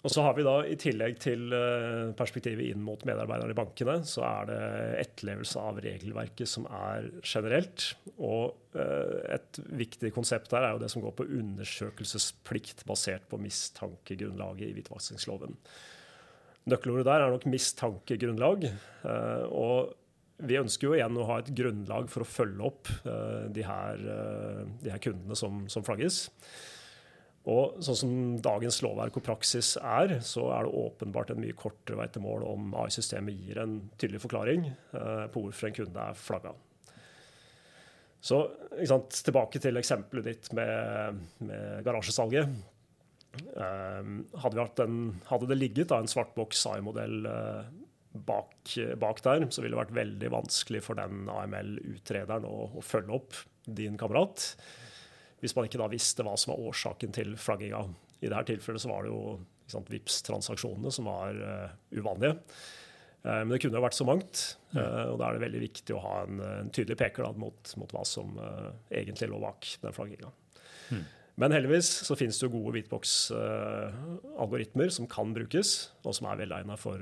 Og 0.07 0.12
så 0.14 0.23
har 0.23 0.37
vi 0.37 0.45
da 0.47 0.61
I 0.62 0.77
tillegg 0.79 1.16
til 1.19 1.51
eh, 1.57 2.12
perspektivet 2.14 2.69
inn 2.71 2.83
mot 2.87 3.01
medarbeiderne 3.09 3.51
i 3.51 3.59
bankene, 3.59 3.97
så 4.07 4.23
er 4.23 4.47
det 4.47 4.59
etterlevelse 5.01 5.59
av 5.59 5.81
regelverket 5.83 6.47
som 6.47 6.69
er 6.71 7.09
generelt. 7.27 7.88
Og 8.14 8.79
eh, 8.79 9.35
et 9.35 9.59
viktig 9.81 10.12
konsept 10.14 10.53
der 10.55 10.62
er 10.62 10.77
jo 10.77 10.83
det 10.85 10.92
som 10.92 11.03
går 11.03 11.16
på 11.19 11.27
undersøkelsesplikt 11.40 12.85
basert 12.87 13.27
på 13.33 13.40
mistankegrunnlaget 13.42 14.69
i 14.69 14.77
hvitvaskingsloven. 14.77 15.59
Nøkkelordet 16.71 17.09
der 17.11 17.27
er 17.27 17.35
nok 17.35 17.49
mistankegrunnlag. 17.51 18.69
Eh, 18.71 19.45
og 19.51 20.47
vi 20.47 20.61
ønsker 20.61 20.87
jo 20.87 20.95
igjen 20.95 21.19
å 21.19 21.27
ha 21.33 21.40
et 21.42 21.51
grunnlag 21.57 22.07
for 22.12 22.23
å 22.23 22.31
følge 22.31 22.71
opp 22.71 22.90
de 23.57 23.62
her, 23.64 24.03
de 24.85 24.90
her 24.92 25.01
kundene 25.01 25.35
som, 25.38 25.62
som 25.73 25.83
flagges. 25.83 26.27
Og 27.47 27.77
sånn 27.85 27.99
som 28.01 28.15
dagens 28.43 28.81
lovverk 28.83 29.21
og 29.21 29.25
praksis 29.29 29.77
er, 29.79 30.17
så 30.27 30.49
er 30.57 30.67
det 30.67 30.79
åpenbart 30.81 31.31
en 31.31 31.43
mye 31.45 31.55
kortere 31.55 31.99
vei 32.01 32.09
til 32.11 32.25
mål 32.25 32.43
om 32.49 32.73
AI-systemet 32.83 33.37
gir 33.39 33.61
en 33.63 33.77
tydelig 33.95 34.25
forklaring 34.25 34.65
eh, 34.67 35.27
på 35.31 35.45
hvorfor 35.45 35.69
en 35.69 35.77
kunde 35.77 36.07
er 36.11 36.19
flagga. 36.19 36.55
Så 38.27 38.41
sant, 38.89 39.21
tilbake 39.29 39.61
til 39.63 39.79
eksempelet 39.79 40.27
ditt 40.27 40.49
med, 40.59 41.21
med 41.47 41.85
garasjesalget. 41.87 42.51
Eh, 43.37 44.09
hadde, 44.43 44.67
en, 44.83 44.99
hadde, 45.29 45.51
det 45.53 45.59
ligget 45.61 45.93
da, 45.93 46.01
en 46.03 46.11
svartboks 46.11 46.65
AI-modell 46.73 47.31
eh, 47.31 47.69
bak, 48.27 48.75
bak, 48.99 49.23
der, 49.23 49.47
så 49.55 49.63
ville 49.63 49.77
det 49.77 49.85
vært 49.85 49.95
veldig 50.01 50.33
vanskelig 50.35 50.83
for 50.83 50.99
den 50.99 51.31
AML-utrederen 51.31 52.49
å, 52.49 52.73
å 52.75 52.83
følge 52.83 53.21
opp 53.21 53.39
din 53.71 53.95
kamerat 54.01 54.57
hvis 55.47 55.55
man 55.57 55.65
ikke 55.69 55.79
da 55.79 55.87
visste 55.93 56.25
hva 56.27 56.33
som 56.39 56.53
var 56.53 56.63
årsaken 56.73 57.11
til 57.15 57.37
flagginga. 57.39 57.81
I 58.19 58.31
dette 58.33 58.49
tilfellet 58.51 58.83
så 58.83 58.91
var 58.91 59.01
det 59.07 59.13
jo 59.13 59.21
vips 59.91 60.15
transaksjonene 60.27 60.91
som 60.95 61.05
var 61.11 61.31
uh, 61.39 61.69
uvanlige. 61.95 62.35
Uh, 63.23 63.43
men 63.45 63.51
det 63.53 63.61
kunne 63.63 63.79
jo 63.79 63.87
vært 63.87 63.99
så 63.99 64.09
mangt, 64.09 64.35
uh, 64.75 65.05
og 65.13 65.17
da 65.21 65.25
er 65.29 65.33
det 65.37 65.47
veldig 65.47 65.63
viktig 65.67 65.93
å 65.95 66.05
ha 66.05 66.15
en, 66.25 66.37
en 66.41 66.73
tydelig 66.75 66.99
peker 67.01 67.23
da, 67.27 67.31
mot, 67.39 67.61
mot, 67.79 67.91
hva 67.95 68.05
som 68.07 68.29
egentlig 68.91 69.29
lå 69.31 69.39
bak 69.43 69.61
den 69.83 69.95
flagginga. 69.95 70.31
Mm. 70.95 71.05
Men 71.43 71.53
heldigvis 71.53 71.89
så 72.07 72.15
finnes 72.17 72.39
det 72.41 72.47
jo 72.47 72.55
gode 72.55 72.73
hvitboks-algoritmer 72.79 74.89
som 74.95 75.07
kan 75.11 75.35
brukes, 75.37 75.69
og 76.03 76.13
som 76.17 76.27
er 76.31 76.41
velegna 76.41 76.75
for 76.81 76.99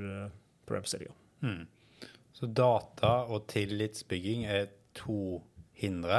problemstillinga. 0.66 1.14
Mm. 1.44 1.64
Så 2.34 2.44
data 2.50 3.12
og 3.30 3.40
tillitsbygging 3.52 4.40
er 4.50 4.64
to 4.98 5.20
hindre 5.78 6.18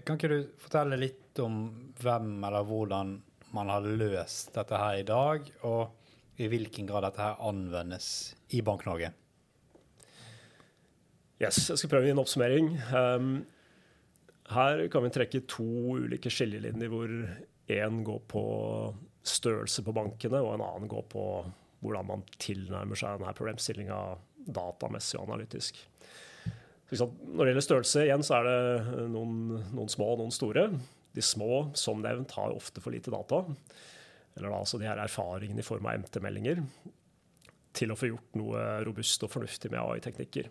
kan 0.00 0.16
ikke 0.16 0.30
du 0.30 0.38
fortelle 0.62 0.98
litt 1.00 1.38
om 1.42 1.64
hvem 2.00 2.34
eller 2.48 2.64
hvordan 2.68 3.16
man 3.52 3.72
har 3.72 3.84
løst 3.84 4.54
dette 4.56 4.78
her 4.80 5.00
i 5.00 5.06
dag, 5.08 5.48
og 5.68 6.40
i 6.40 6.48
hvilken 6.48 6.88
grad 6.88 7.04
dette 7.04 7.20
her 7.20 7.42
anvendes 7.44 8.06
i 8.56 8.62
Bank-Norge? 8.64 9.12
Yes, 11.42 11.58
jeg 11.68 11.80
skal 11.80 11.90
prøve 11.90 12.06
å 12.06 12.08
gi 12.08 12.14
en 12.14 12.22
oppsummering. 12.22 12.68
Um, 12.94 13.32
her 14.52 14.86
kan 14.92 15.04
vi 15.04 15.12
trekke 15.12 15.44
to 15.50 15.66
ulike 15.98 16.30
skillelinjer 16.32 16.92
hvor 16.92 17.12
én 17.72 18.02
går 18.06 18.20
på 18.30 18.44
størrelse 19.26 19.84
på 19.86 19.94
bankene, 19.96 20.40
og 20.42 20.54
en 20.56 20.64
annen 20.66 20.90
går 20.90 21.04
på 21.12 21.24
hvordan 21.82 22.08
man 22.08 22.26
tilnærmer 22.38 22.98
seg 22.98 23.18
denne 23.18 23.34
problemstillinga 23.36 23.98
datamessig 24.54 25.18
og 25.18 25.28
analytisk. 25.28 25.78
Når 26.92 27.40
det 27.40 27.52
gjelder 27.52 27.64
størrelse, 27.64 28.04
igjen, 28.04 28.24
så 28.26 28.38
er 28.38 28.48
det 28.48 29.06
noen, 29.12 29.36
noen, 29.72 29.90
små 29.92 30.10
og 30.12 30.20
noen 30.20 30.34
store. 30.34 30.66
De 31.16 31.24
små, 31.24 31.66
som 31.78 32.02
nevnt, 32.04 32.34
har 32.36 32.52
ofte 32.52 32.82
for 32.84 32.92
lite 32.92 33.12
data. 33.12 33.42
Eller 34.36 34.48
da 34.52 34.58
altså 34.58 34.80
de 34.80 34.88
her 34.88 35.00
erfaringene 35.00 35.64
i 35.64 35.66
form 35.66 35.88
av 35.88 36.02
MT-meldinger 36.02 36.60
til 37.76 37.92
å 37.92 37.96
få 37.96 38.10
gjort 38.10 38.36
noe 38.36 38.64
robust 38.84 39.24
og 39.24 39.32
fornuftig 39.32 39.70
med 39.72 39.80
AI-teknikker. 39.80 40.50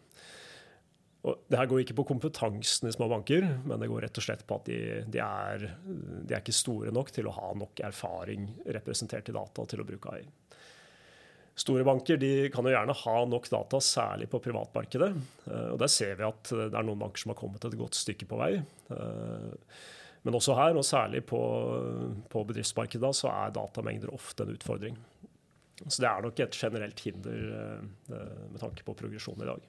Og 1.29 1.43
det 1.45 1.59
her 1.59 1.67
går 1.69 1.83
ikke 1.83 1.99
på 1.99 2.07
kompetansen 2.09 2.89
i 2.89 2.93
små 2.95 3.05
banker, 3.11 3.45
men 3.69 3.81
det 3.81 3.91
går 3.91 4.07
rett 4.07 4.17
og 4.17 4.25
slett 4.25 4.41
på 4.49 4.57
at 4.57 4.69
de, 4.71 4.79
de, 5.13 5.21
er, 5.21 5.67
de 5.85 6.33
er 6.33 6.39
ikke 6.41 6.55
store 6.55 6.93
nok 6.93 7.11
til 7.13 7.29
å 7.29 7.35
ha 7.35 7.51
nok 7.57 7.83
erfaring 7.85 8.47
representert 8.65 9.29
i 9.29 9.35
data 9.37 9.67
til 9.69 9.83
å 9.83 9.85
bruke 9.85 10.15
AI. 10.15 10.23
Store 11.59 11.83
banker 11.83 12.21
kan 12.53 12.67
jo 12.67 12.71
gjerne 12.71 12.95
ha 12.95 13.15
nok 13.27 13.47
data, 13.51 13.79
særlig 13.83 14.29
på 14.31 14.39
privatmarkedet. 14.43 15.09
Eh, 15.47 15.69
og 15.73 15.79
Der 15.81 15.91
ser 15.91 16.15
vi 16.19 16.27
at 16.27 16.51
det 16.51 16.71
er 16.71 16.85
noen 16.87 17.01
banker 17.01 17.23
som 17.23 17.33
har 17.33 17.41
kommet 17.41 17.65
et 17.67 17.79
godt 17.79 17.97
stykke 17.99 18.27
på 18.29 18.39
vei. 18.39 18.53
Eh, 18.95 19.73
men 20.21 20.37
også 20.37 20.55
her, 20.55 20.77
og 20.77 20.85
særlig 20.85 21.23
på, 21.27 21.41
på 22.29 22.43
bedriftsmarkedet, 22.47 23.09
så 23.17 23.31
er 23.33 23.55
datamengder 23.55 24.13
ofte 24.13 24.45
en 24.45 24.53
utfordring. 24.53 24.95
Så 25.87 26.03
det 26.03 26.07
er 26.11 26.23
nok 26.23 26.39
et 26.39 26.55
generelt 26.55 27.03
hinder 27.03 27.43
eh, 27.57 28.47
med 28.53 28.61
tanke 28.61 28.85
på 28.85 28.95
progresjon 28.95 29.43
i 29.43 29.49
dag. 29.49 29.67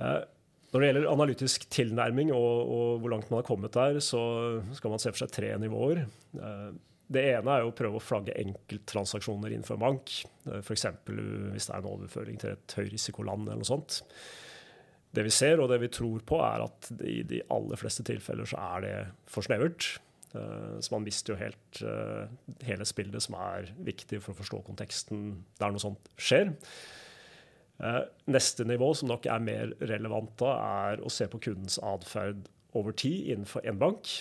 Når 0.00 0.80
det 0.80 0.86
gjelder 0.88 1.08
analytisk 1.10 1.64
tilnærming 1.74 2.30
og, 2.32 2.70
og 2.72 3.00
hvor 3.02 3.12
langt 3.12 3.28
man 3.30 3.42
har 3.42 3.48
kommet 3.48 3.74
der, 3.74 3.98
så 4.04 4.20
skal 4.76 4.92
man 4.92 5.02
se 5.02 5.12
for 5.12 5.22
seg 5.22 5.32
tre 5.34 5.50
nivåer. 5.60 6.04
Det 7.10 7.24
ene 7.32 7.56
er 7.56 7.66
å 7.66 7.72
prøve 7.74 7.98
å 7.98 8.02
flagge 8.02 8.36
enkelttransaksjoner 8.38 9.50
innenfor 9.50 9.78
en 9.78 9.82
bank. 9.82 10.12
F.eks. 10.60 10.86
hvis 11.06 11.66
det 11.66 11.74
er 11.74 11.80
en 11.80 11.90
overføring 11.90 12.38
til 12.38 12.54
et 12.54 12.76
høyrisikoland 12.78 13.48
eller 13.48 13.64
noe 13.64 13.70
sånt. 13.70 14.02
det 15.10 15.24
vi 15.26 15.32
ser 15.34 15.58
og 15.58 15.72
det 15.72 15.80
vi 15.82 15.90
tror 15.90 16.22
på, 16.22 16.38
er 16.38 16.62
at 16.68 16.92
i 17.02 17.22
de 17.26 17.42
aller 17.50 17.80
fleste 17.80 18.06
tilfeller 18.06 18.46
så 18.46 18.62
er 18.62 18.86
det 18.86 18.94
for 19.26 19.42
snevert. 19.42 19.96
Eh, 20.34 20.78
så 20.78 20.94
man 20.94 21.02
mister 21.06 21.34
jo 21.34 21.40
helt 21.40 21.82
eh, 21.82 22.30
hele 22.68 22.86
spillet 22.86 23.24
som 23.24 23.34
er 23.40 23.72
viktig 23.82 24.20
for 24.22 24.32
å 24.32 24.38
forstå 24.38 24.62
konteksten 24.68 25.32
der 25.58 25.74
noe 25.74 25.82
sånt 25.82 26.10
skjer. 26.14 26.52
Eh, 27.80 28.02
neste 28.30 28.66
nivå, 28.68 28.92
som 28.94 29.10
nok 29.10 29.26
er 29.26 29.42
mer 29.42 29.74
relevant 29.82 30.32
da, 30.38 30.54
er 30.86 31.02
å 31.02 31.10
se 31.12 31.26
på 31.30 31.42
kundens 31.42 31.80
atferd 31.82 32.46
over 32.76 32.94
tid 32.94 33.32
innenfor 33.32 33.66
en 33.66 33.80
bank. 33.80 34.20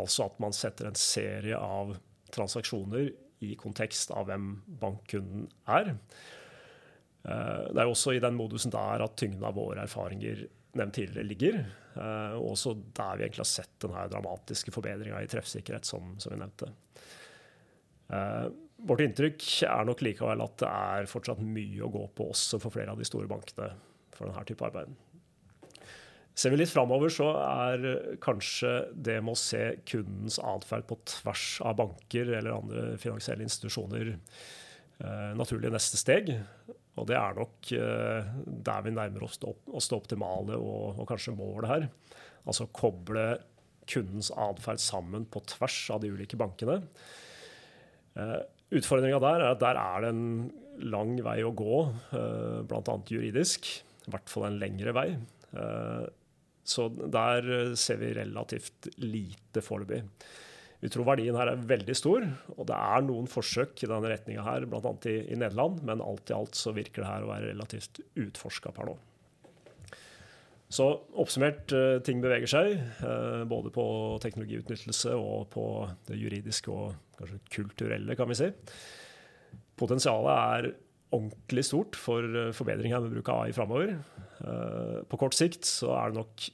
Altså 0.00 0.26
at 0.28 0.38
man 0.42 0.56
setter 0.56 0.88
en 0.88 0.98
serie 0.98 1.58
av 1.58 1.96
transaksjoner 2.34 3.10
i 3.44 3.54
kontekst 3.58 4.12
av 4.14 4.28
hvem 4.28 4.52
bankkunden 4.80 5.48
er. 5.72 5.94
Eh, 7.24 7.66
det 7.72 7.82
er 7.82 7.88
også 7.88 8.14
i 8.16 8.22
den 8.22 8.36
modusen 8.38 8.72
der 8.72 9.04
at 9.04 9.16
tyngden 9.20 9.44
av 9.46 9.56
våre 9.58 9.84
erfaringer 9.84 10.46
nevnt 10.78 10.96
tidligere 10.96 11.28
ligger. 11.28 11.60
Eh, 11.96 12.34
og 12.38 12.52
også 12.54 12.76
der 12.96 13.18
vi 13.18 13.26
egentlig 13.26 13.44
har 13.44 13.52
sett 13.52 13.76
denne 13.82 14.06
dramatiske 14.12 14.74
forbedringa 14.74 15.22
i 15.22 15.30
treffsikkerhet, 15.30 15.88
som, 15.88 16.14
som, 16.22 16.34
vi 16.34 16.40
nevnte. 16.40 16.70
Eh, 18.10 18.46
vårt 18.88 19.04
inntrykk 19.04 19.46
er 19.68 19.86
nok 19.88 20.04
likevel 20.04 20.44
at 20.44 20.58
det 20.62 20.70
er 20.70 21.10
fortsatt 21.10 21.42
mye 21.44 21.84
å 21.84 21.92
gå 21.92 22.06
på 22.16 22.30
også 22.32 22.60
for 22.62 22.72
flere 22.74 22.94
av 22.94 23.00
de 23.00 23.08
store 23.08 23.28
bankene 23.30 23.72
for 24.14 24.28
denne 24.28 24.44
type 24.48 24.68
arbeid. 24.68 24.94
Ser 26.40 26.54
vi 26.54 26.60
litt 26.62 26.72
framover, 26.72 27.12
så 27.12 27.34
er 27.36 27.82
kanskje 28.24 28.70
det 28.96 29.18
med 29.20 29.34
å 29.34 29.40
se 29.40 29.60
kundens 29.88 30.38
atferd 30.40 30.86
på 30.88 30.96
tvers 31.10 31.46
av 31.68 31.76
banker 31.82 32.30
eller 32.38 32.54
andre 32.54 32.84
finansielle 33.02 33.44
institusjoner 33.44 34.14
eh, 34.14 35.32
naturlig 35.36 35.72
neste 35.74 36.00
steg. 36.00 36.30
Og 36.96 37.08
det 37.10 37.18
er 37.18 37.36
nok 37.36 37.72
eh, 37.76 38.30
der 38.70 38.86
vi 38.86 38.94
nærmer 38.96 39.26
oss 39.26 39.36
det, 39.42 39.52
oss 39.68 39.90
det 39.90 39.98
optimale 39.98 40.56
og, 40.56 40.94
og, 40.94 41.04
kanskje 41.10 41.36
målet 41.36 41.70
her. 41.70 41.84
Altså 42.48 42.70
koble 42.72 43.26
kundens 43.90 44.30
atferd 44.32 44.80
sammen 44.80 45.26
på 45.28 45.42
tvers 45.50 45.76
av 45.92 46.00
de 46.00 46.12
ulike 46.14 46.38
bankene. 46.40 46.78
Eh, 48.16 48.40
Utfordringa 48.80 49.18
der 49.18 49.42
er 49.42 49.50
at 49.50 49.60
der 49.60 49.78
er 49.82 50.04
det 50.04 50.10
en 50.14 50.24
lang 50.94 51.16
vei 51.26 51.40
å 51.42 51.52
gå, 51.52 51.82
eh, 52.16 52.60
bl.a. 52.70 52.96
juridisk. 53.12 53.68
I 54.06 54.14
hvert 54.14 54.32
fall 54.32 54.46
en 54.48 54.60
lengre 54.62 54.94
vei. 54.96 55.08
Så 56.70 56.86
der 56.90 57.50
eh, 57.50 57.74
ser 57.78 58.00
vi 58.00 58.14
relativt 58.16 58.90
lite 59.02 59.64
foreløpig. 59.64 60.04
Vi 60.80 60.88
tror 60.88 61.10
verdien 61.10 61.36
her 61.36 61.50
er 61.52 61.68
veldig 61.68 61.94
stor, 61.96 62.24
og 62.54 62.64
det 62.70 62.76
er 62.76 63.04
noen 63.04 63.26
forsøk 63.28 63.82
i 63.84 63.88
denne 63.90 64.08
retninga 64.08 64.44
her, 64.46 64.64
bl.a. 64.70 64.94
I, 65.10 65.16
i 65.28 65.36
Nederland, 65.36 65.82
men 65.84 66.00
alt 66.00 66.32
i 66.32 66.36
alt 66.36 66.56
så 66.56 66.72
virker 66.76 67.04
det 67.04 67.10
her 67.10 67.26
å 67.26 67.32
være 67.34 67.50
relativt 67.50 68.00
utforska 68.16 68.72
per 68.76 68.88
nå. 68.88 68.96
Så 70.70 70.86
oppsummert, 71.18 71.74
eh, 71.74 71.98
ting 72.06 72.22
beveger 72.22 72.48
seg, 72.48 72.76
eh, 72.78 73.42
både 73.50 73.72
på 73.74 73.84
teknologiutnyttelse 74.22 75.16
og 75.18 75.50
på 75.52 75.66
det 76.08 76.20
juridiske 76.20 76.72
og 76.72 76.94
kanskje 77.18 77.42
kulturelle, 77.58 78.16
kan 78.16 78.30
vi 78.30 78.38
si. 78.38 78.48
Potensialet 79.80 80.32
er 80.38 80.70
ordentlig 81.10 81.66
stort 81.66 81.98
for 81.98 82.22
forbedring 82.54 82.94
her 82.94 83.02
med 83.02 83.16
bruk 83.16 83.28
av 83.32 83.42
AI 83.42 83.54
framover. 83.56 83.96
På 85.10 85.18
kort 85.18 85.34
sikt 85.34 85.66
så 85.66 85.90
er 85.96 86.12
det 86.12 86.20
nok 86.20 86.44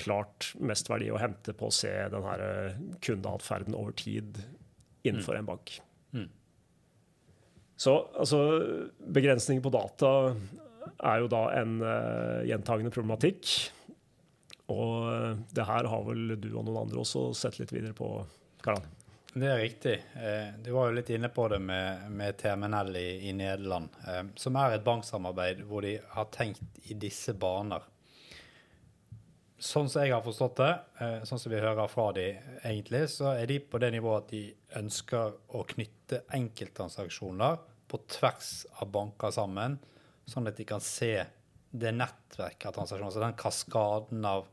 klart 0.00 0.50
mest 0.60 0.90
verdi 0.90 1.10
å 1.12 1.20
hente 1.20 1.54
på 1.56 1.68
å 1.68 1.74
se 1.74 1.92
denne 2.12 2.34
eh, 2.46 2.80
kundeatferden 3.04 3.76
over 3.78 3.96
tid 3.98 4.40
innenfor 5.02 5.36
mm. 5.36 5.40
en 5.40 5.48
bank. 5.48 5.74
Mm. 6.16 6.28
Så 7.80 7.96
altså, 8.12 8.40
begrensninger 9.08 9.64
på 9.64 9.72
data 9.72 10.14
er 11.00 11.22
jo 11.22 11.28
da 11.32 11.44
en 11.56 11.78
uh, 11.80 12.40
gjentagende 12.44 12.92
problematikk. 12.92 13.54
Og 14.72 14.96
uh, 15.08 15.38
det 15.56 15.64
her 15.64 15.88
har 15.88 16.04
vel 16.04 16.36
du 16.36 16.50
og 16.50 16.66
noen 16.66 16.82
andre 16.82 17.00
også 17.00 17.30
sett 17.36 17.56
litt 17.60 17.72
videre 17.72 17.96
på, 17.96 18.12
Karl? 18.64 18.84
Det 19.32 19.46
er 19.46 19.60
riktig. 19.62 19.92
Eh, 20.14 20.54
du 20.58 20.72
var 20.74 20.88
jo 20.88 20.96
litt 20.96 21.10
inne 21.14 21.28
på 21.30 21.46
det 21.48 21.60
med, 21.62 22.10
med 22.10 22.36
TMNL 22.38 22.96
i, 22.98 23.10
i 23.28 23.32
Nederland, 23.32 23.88
eh, 24.08 24.24
som 24.34 24.56
er 24.58 24.74
et 24.74 24.86
banksamarbeid 24.86 25.62
hvor 25.68 25.86
de 25.86 25.94
har 26.16 26.26
tenkt 26.34 26.80
i 26.90 26.96
disse 26.98 27.34
baner 27.38 27.86
sånn 29.60 29.90
som 29.92 30.02
jeg 30.02 30.14
har 30.14 30.22
forstått 30.24 30.60
det, 30.60 30.70
eh, 31.00 31.18
sånn 31.28 31.38
som 31.38 31.52
vi 31.52 31.60
hører 31.60 31.88
fra 31.92 32.10
de 32.16 32.26
egentlig, 32.64 33.02
så 33.12 33.34
er 33.36 33.46
de 33.46 33.58
på 33.60 33.78
det 33.82 33.90
nivået 33.92 34.24
at 34.24 34.30
de 34.32 34.44
ønsker 34.80 35.34
å 35.56 35.64
knytte 35.68 36.22
enkelttransaksjoner 36.36 37.58
på 37.90 38.00
tvers 38.08 38.66
av 38.80 38.90
banker 38.94 39.34
sammen, 39.34 39.78
sånn 40.26 40.48
at 40.48 40.56
de 40.56 40.64
kan 40.64 40.80
se 40.80 41.12
det 41.70 41.92
nettverket 41.92 42.70
av 42.70 42.78
transaksjoner, 42.78 43.10
altså 43.10 43.22
den 43.22 43.38
kaskaden 43.38 44.24
av 44.26 44.46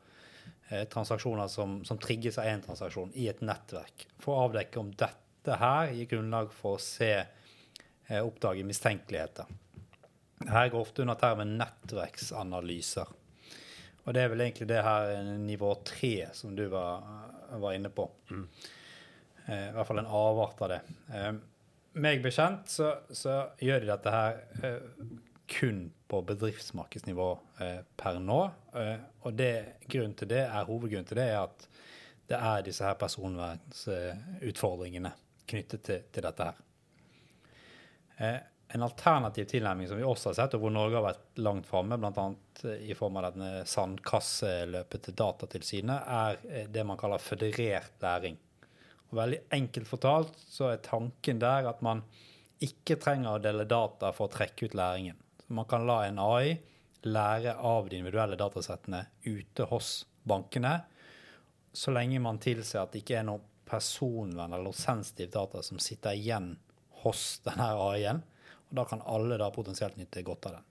eh, 0.70 0.84
transaksjoner 0.91 1.48
som, 1.48 1.80
som 1.88 2.00
trigges 2.02 2.39
av 2.41 2.50
én 2.52 2.63
transaksjon 2.65 3.13
i 3.15 3.30
et 3.32 3.39
nettverk, 3.46 4.08
for 4.20 4.36
å 4.36 4.50
avdekke 4.50 4.82
om 4.82 4.91
dette 4.91 5.58
her 5.62 5.93
gir 5.96 6.12
grunnlag 6.12 6.52
for 6.54 6.76
å 6.76 6.84
se, 6.84 7.13
eh, 8.10 8.20
oppdage 8.20 8.65
mistenkeligheter. 8.67 9.48
Her 10.48 10.70
går 10.70 10.84
ofte 10.84 11.02
under 11.02 11.17
termen 11.17 11.56
nettverksanalyser. 11.58 13.08
Og 14.08 14.15
det 14.15 14.22
er 14.24 14.30
vel 14.32 14.41
egentlig 14.46 14.70
det 14.70 14.86
her 14.86 15.34
nivå 15.43 15.74
tre 15.84 16.30
som 16.34 16.56
du 16.56 16.67
var, 16.72 17.04
var 17.60 17.74
inne 17.76 17.89
på. 17.91 18.10
Mm. 18.32 18.48
Eh, 19.46 19.67
I 19.67 19.74
hvert 19.76 19.88
fall 19.89 20.00
en 20.00 20.15
avart 20.20 20.62
av 20.63 20.70
det. 20.72 20.82
Eh, 21.12 21.34
meg 22.00 22.24
bekjent 22.24 22.72
så, 22.72 22.93
så, 23.12 23.52
gjør 23.60 23.80
de 23.84 23.91
dette 23.91 24.10
her 24.13 24.34
eh, 24.63 24.80
kun 25.52 25.91
på 26.08 26.22
bedriftsmarkedsnivå 26.30 27.39
eh, 27.63 27.82
per 28.00 28.20
nå. 28.24 28.52
Eh, 28.80 29.00
og 29.28 29.32
det, 29.36 29.84
grunnen 29.91 30.15
til 30.15 30.32
det 30.32 30.43
er, 30.46 30.67
hovedgrunnen 30.70 31.10
til 31.10 31.20
det 31.20 31.28
er 31.34 31.39
at 31.43 31.67
det 32.28 32.38
er 32.39 32.63
disse 32.63 32.84
her 32.88 32.96
personvernsutfordringene 33.00 35.12
knyttet 35.48 35.82
til, 35.84 36.00
til 36.12 36.24
dette 36.28 36.43
her. 36.48 36.56
Eh, 38.67 38.75
en 38.75 38.84
alternativ 38.84 39.45
tilnærming 39.45 39.88
som 39.88 39.97
vi 39.97 40.03
også 40.03 40.30
har 40.30 40.34
sett, 40.34 40.53
og 40.53 40.62
hvor 40.62 40.73
Norge 40.73 40.95
har 40.95 41.06
vært 41.06 41.41
langt 41.41 41.67
framme, 41.67 41.97
bl.a. 41.97 42.27
i 42.80 42.95
form 42.97 43.17
av 43.17 43.32
denne 43.32 43.65
sandkasseløpet 43.65 45.08
til 45.08 45.17
Datatilsynet, 45.17 46.03
er 46.08 46.39
eh, 46.49 46.69
det 46.71 46.86
man 46.88 46.99
kaller 46.99 47.23
føderert 47.23 48.01
læring. 48.01 48.38
Og 49.08 49.17
veldig 49.21 49.43
enkelt 49.56 49.88
fortalt 49.88 50.34
så 50.51 50.73
er 50.73 50.84
tanken 50.84 51.39
der 51.39 51.69
at 51.69 51.82
man 51.86 52.03
ikke 52.63 52.97
trenger 52.99 53.38
å 53.38 53.41
dele 53.41 53.67
data 53.69 54.12
for 54.15 54.27
å 54.27 54.34
trekke 54.34 54.67
ut 54.67 54.75
læringen. 54.75 55.17
Så 55.45 55.53
man 55.56 55.67
kan 55.69 55.86
la 55.88 56.01
en 56.08 56.19
AI 56.19 56.58
lære 57.08 57.53
av 57.56 57.88
de 57.88 57.99
individuelle 58.01 58.36
datasettene 58.36 59.06
ute 59.23 59.67
hos 59.69 60.01
bankene, 60.27 60.82
så 61.71 61.93
lenge 61.93 62.19
man 62.19 62.39
tilser 62.41 62.82
at 62.82 62.91
det 62.91 63.03
ikke 63.03 63.19
er 63.19 63.27
noe 63.27 63.43
personvern 63.67 64.56
eller 64.58 64.75
sensitivt 64.75 65.36
data 65.36 65.62
som 65.63 65.80
sitter 65.80 66.17
igjen 66.17 66.56
hos 67.03 67.38
denne 67.45 67.67
AI-en 67.77 68.23
og 68.69 68.75
Da 68.75 68.86
kan 68.86 69.03
alle 69.06 69.38
da 69.39 69.51
potensielt 69.51 69.97
nytte 69.97 70.23
godt 70.25 70.49
av 70.49 70.58
den. 70.58 70.65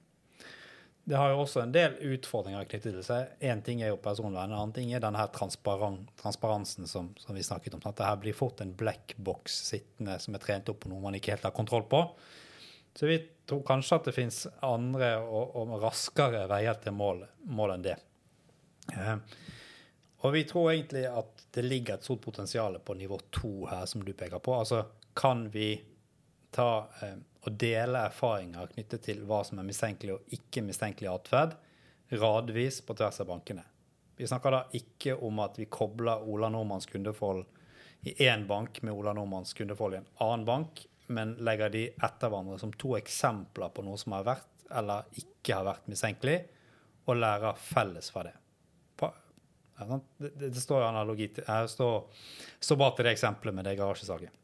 Det 1.06 1.14
har 1.14 1.30
jo 1.30 1.42
også 1.44 1.60
en 1.62 1.70
del 1.70 1.92
utfordringer 2.02 2.66
knyttet 2.66 2.96
til 2.96 3.04
seg. 3.06 3.28
Én 3.38 3.60
ting 3.62 3.78
er 3.78 3.92
jo 3.92 3.98
personvern, 4.02 4.50
en 4.50 4.56
annen 4.58 4.72
ting 4.74 4.90
er 4.90 5.02
denne 5.04 5.20
her 5.20 5.30
transparensen 5.30 6.88
som, 6.90 7.12
som, 7.22 7.36
vi 7.36 7.44
snakket 7.46 7.76
om. 7.76 7.84
At 7.86 8.00
det 8.00 8.08
her 8.08 8.18
blir 8.24 8.34
fort 8.34 8.60
en 8.60 8.74
black 8.74 9.14
box 9.14 9.60
sittende 9.68 10.18
som 10.18 10.34
er 10.34 10.42
trent 10.42 10.72
opp 10.72 10.80
på 10.82 10.90
noe 10.90 11.04
man 11.04 11.14
ikke 11.14 11.36
helt 11.36 11.46
har 11.46 11.54
kontroll 11.54 11.86
på. 11.86 12.02
Så 12.98 13.06
vi 13.06 13.20
tror 13.46 13.62
kanskje 13.68 14.00
at 14.00 14.08
det 14.08 14.16
finnes 14.16 14.40
andre 14.66 15.12
og, 15.22 15.54
og 15.62 15.76
raskere 15.84 16.42
veier 16.50 16.82
til 16.82 16.96
mål, 16.98 17.22
mål 17.54 17.76
enn 17.76 17.86
det. 17.86 17.96
Eh, 18.96 19.14
og 20.26 20.34
vi 20.34 20.42
tror 20.48 20.72
egentlig 20.72 21.04
at 21.06 21.46
det 21.54 21.64
ligger 21.68 22.00
et 22.00 22.06
stort 22.08 22.24
potensial 22.24 22.80
på 22.82 22.98
nivå 22.98 23.20
to 23.30 23.68
her, 23.70 23.86
som 23.86 24.02
du 24.02 24.10
peker 24.10 24.42
på. 24.42 24.58
Altså 24.58 24.82
kan 25.14 25.46
vi 25.54 25.76
ta 26.56 26.70
eh, 27.04 27.16
og 27.46 27.54
dele 27.60 28.06
erfaringer 28.08 28.72
knyttet 28.72 29.04
til 29.06 29.22
hva 29.28 29.42
som 29.46 29.60
er 29.60 29.68
mistenkelig 29.68 30.16
og 30.16 30.34
ikke 30.34 30.64
mistenkelig 30.66 31.12
atferd, 31.12 31.54
radvis 32.16 32.80
på 32.86 32.96
tvers 32.98 33.20
av 33.22 33.30
bankene. 33.30 33.62
Vi 34.16 34.26
snakker 34.26 34.54
da 34.54 34.62
ikke 34.78 35.14
om 35.26 35.38
at 35.44 35.58
vi 35.60 35.68
kobler 35.70 36.24
Ola 36.24 36.48
Nordmanns 36.50 36.88
kundeforhold 36.90 37.44
i 38.08 38.14
én 38.26 38.46
bank 38.48 38.80
med 38.82 38.94
Ola 38.94 39.12
Nordmanns 39.14 39.54
kundeforhold 39.54 39.98
i 39.98 40.00
en 40.00 40.10
annen 40.24 40.46
bank, 40.48 40.82
men 41.06 41.36
legger 41.46 41.70
de 41.70 41.84
etter 41.92 42.32
hverandre 42.32 42.58
som 42.58 42.72
to 42.74 42.96
eksempler 42.98 43.70
på 43.74 43.84
noe 43.86 44.00
som 44.00 44.16
har 44.16 44.26
vært 44.26 44.66
eller 44.74 45.06
ikke 45.20 45.54
har 45.54 45.68
vært 45.68 45.86
mistenkelig, 45.92 46.40
og 47.06 47.20
lærer 47.20 47.58
felles 47.60 48.10
fra 48.10 48.24
det. 48.26 48.34
Det, 49.76 49.98
det, 50.18 50.48
det 50.48 50.60
står 50.60 50.86
analogi 50.86 51.28
til, 51.36 51.44
det 51.44 51.68
står, 51.70 52.22
står 52.64 52.78
bare 52.80 52.96
til 52.96 53.06
det 53.06 53.12
eksempelet 53.12 53.54
med 53.54 53.66
det 53.68 53.74
garasjesaket. 53.78 54.38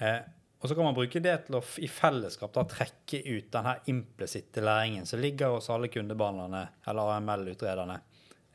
Eh, 0.00 0.18
og 0.60 0.68
så 0.68 0.74
kan 0.76 0.84
man 0.84 0.96
bruke 0.96 1.22
det 1.24 1.36
til 1.46 1.56
å 1.56 1.62
i 1.80 1.88
fellesskap 1.88 2.52
da, 2.52 2.66
trekke 2.68 3.22
ut 3.24 3.48
denne 3.54 3.78
implisitte 3.88 4.60
læringen 4.64 5.08
som 5.08 5.22
ligger 5.22 5.56
hos 5.56 5.70
alle 5.72 5.88
kundebehandlerne 5.92 6.66
eller 6.90 7.16
AML-utrederne, 7.16 7.96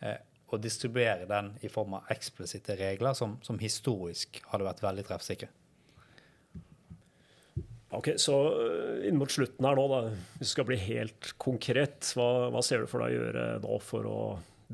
eh, 0.05 0.19
og 0.53 0.61
distribuere 0.61 1.25
den 1.25 1.55
i 1.65 1.71
form 1.73 1.97
av 1.97 2.13
eksplisitte 2.13 2.77
regler 2.77 3.17
som, 3.17 3.39
som 3.41 3.57
historisk 3.59 4.43
hadde 4.51 4.67
vært 4.67 4.85
veldig 4.85 5.07
treffsikre. 5.09 5.49
Ok, 7.95 8.13
Så 8.21 8.37
eh, 8.61 9.09
inn 9.09 9.17
mot 9.17 9.31
slutten 9.31 9.65
her 9.65 9.77
nå, 9.77 9.89
da, 9.89 10.15
hvis 10.37 10.51
du 10.51 10.53
skal 10.53 10.69
bli 10.69 10.77
helt 10.85 11.33
konkret, 11.41 12.13
hva, 12.13 12.51
hva 12.53 12.61
ser 12.65 12.83
du 12.83 12.91
for 12.91 13.01
deg 13.01 13.15
å 13.15 13.21
gjøre 13.23 13.51
nå 13.65 13.81
for 13.81 14.09
å 14.09 14.19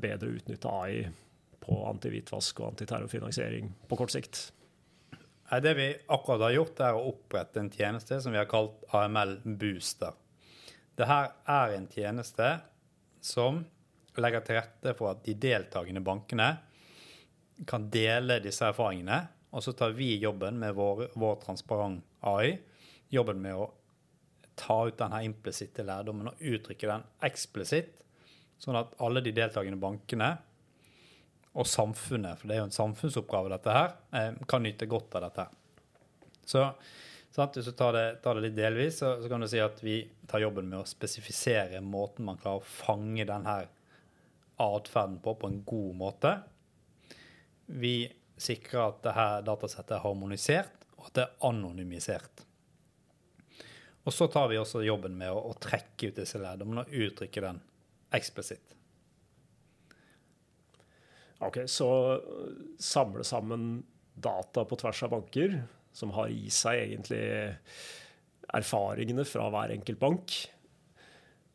bedre 0.01 0.35
utnytte 0.35 0.71
AI 0.71 1.05
på 1.61 1.83
antihvitvask 1.87 2.59
og 2.59 2.73
antiterrorfinansiering 2.73 3.71
på 3.87 3.99
kort 3.99 4.11
sikt? 4.11 4.49
Det 5.51 5.73
vi 5.75 5.97
akkurat 6.07 6.45
har 6.45 6.53
gjort, 6.55 6.79
er 6.79 6.95
å 6.95 7.07
opprette 7.09 7.59
en 7.59 7.71
tjeneste 7.71 8.21
som 8.23 8.31
vi 8.31 8.39
har 8.39 8.47
kalt 8.47 8.85
AML 8.95 9.41
Booster. 9.59 10.15
Dette 10.95 11.17
er 11.51 11.73
en 11.75 11.87
tjeneste 11.91 12.47
som 13.19 13.59
legger 14.15 14.45
til 14.47 14.57
rette 14.61 14.93
for 14.95 15.11
at 15.11 15.25
de 15.25 15.35
deltakende 15.35 16.03
bankene 16.03 16.47
kan 17.67 17.89
dele 17.91 18.39
disse 18.43 18.63
erfaringene. 18.67 19.19
Og 19.51 19.63
så 19.65 19.73
tar 19.75 19.91
vi 19.97 20.13
jobben 20.21 20.55
med 20.61 20.75
vår, 20.77 21.09
vår 21.19 21.41
transparent 21.43 22.05
AI, 22.31 22.55
jobben 23.11 23.41
med 23.43 23.59
å 23.59 23.67
ta 24.55 24.77
ut 24.87 24.99
denne 24.99 25.19
implisitte 25.27 25.83
lærdommen 25.83 26.31
og 26.31 26.39
uttrykke 26.39 26.87
den 26.87 27.03
eksplisitt, 27.27 27.97
sånn 28.61 28.79
at 28.79 28.95
alle 29.03 29.23
de 29.25 29.33
deltakende 29.35 29.79
bankene 29.81 30.31
og 31.51 31.67
samfunnet, 31.67 32.39
for 32.39 32.47
det 32.47 32.55
er 32.55 32.61
jo 32.61 32.67
en 32.69 32.75
samfunnsoppgave, 32.75 33.51
dette 33.51 33.75
her, 33.75 33.95
eh, 34.15 34.37
kan 34.47 34.63
nyte 34.63 34.87
godt 34.89 35.17
av 35.19 35.25
dette. 35.27 35.47
Så 36.47 36.63
sant, 37.31 37.55
hvis 37.55 37.67
du 37.67 37.75
tar 37.75 37.93
det, 37.95 38.05
tar 38.23 38.37
det 38.37 38.45
litt 38.47 38.55
delvis, 38.55 39.01
så, 39.01 39.17
så, 39.21 39.29
kan 39.31 39.43
du 39.43 39.49
si 39.51 39.59
at 39.59 39.83
vi 39.83 39.99
tar 40.31 40.43
jobben 40.43 40.69
med 40.71 40.79
å 40.79 40.87
spesifisere 40.87 41.81
måten 41.83 42.27
man 42.27 42.39
klarer 42.39 42.63
å 42.63 42.71
fange 42.71 43.27
denne 43.27 43.57
atferden 44.61 45.19
på 45.23 45.35
på 45.41 45.49
en 45.49 45.61
god 45.67 45.99
måte. 45.99 46.33
Vi 47.65 47.95
sikrer 48.41 48.87
at 48.87 49.03
dette 49.03 49.27
datasettet 49.47 49.97
er 49.97 50.05
harmonisert, 50.05 50.87
og 50.97 51.09
at 51.09 51.17
det 51.17 51.27
er 51.27 51.49
anonymisert. 51.51 52.45
Og 54.01 54.13
så 54.15 54.25
tar 54.31 54.47
vi 54.49 54.57
også 54.57 54.81
jobben 54.85 55.13
med 55.17 55.29
å, 55.33 55.41
å 55.51 55.57
trekke 55.61 56.09
ut 56.09 56.21
disse 56.23 56.39
lærdommene 56.41 56.87
og 56.87 57.01
uttrykke 57.05 57.43
den 57.43 57.59
eksplisitt. 58.17 58.77
Ok, 61.41 61.63
Så 61.65 61.89
samle 62.79 63.23
sammen 63.25 63.83
data 64.13 64.65
på 64.65 64.77
tvers 64.77 65.03
av 65.03 65.09
banker, 65.15 65.63
som 65.93 66.13
har 66.15 66.29
i 66.29 66.49
seg 66.53 66.83
egentlig 66.85 67.23
erfaringene 68.51 69.25
fra 69.25 69.47
hver 69.51 69.73
enkelt 69.73 69.99
bank. 70.01 70.35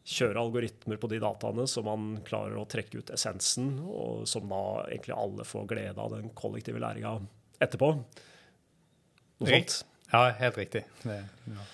Kjøre 0.06 0.42
algoritmer 0.42 0.98
på 1.02 1.10
de 1.10 1.20
dataene 1.22 1.66
så 1.70 1.82
man 1.86 2.16
klarer 2.26 2.58
å 2.58 2.66
trekke 2.70 3.02
ut 3.02 3.12
essensen, 3.14 3.76
og 3.82 4.26
som 4.30 4.48
da 4.50 4.62
egentlig 4.88 5.16
alle 5.16 5.46
får 5.46 5.68
glede 5.70 6.02
av 6.02 6.14
den 6.14 6.30
kollektive 6.38 6.82
læringa 6.82 7.18
etterpå. 7.62 7.92
Noe 9.42 9.52
sånt. 9.52 9.78
Ja, 10.12 10.28
helt 10.38 10.58
riktig. 10.58 10.84
Det, 11.02 11.20
ja. 11.50 11.64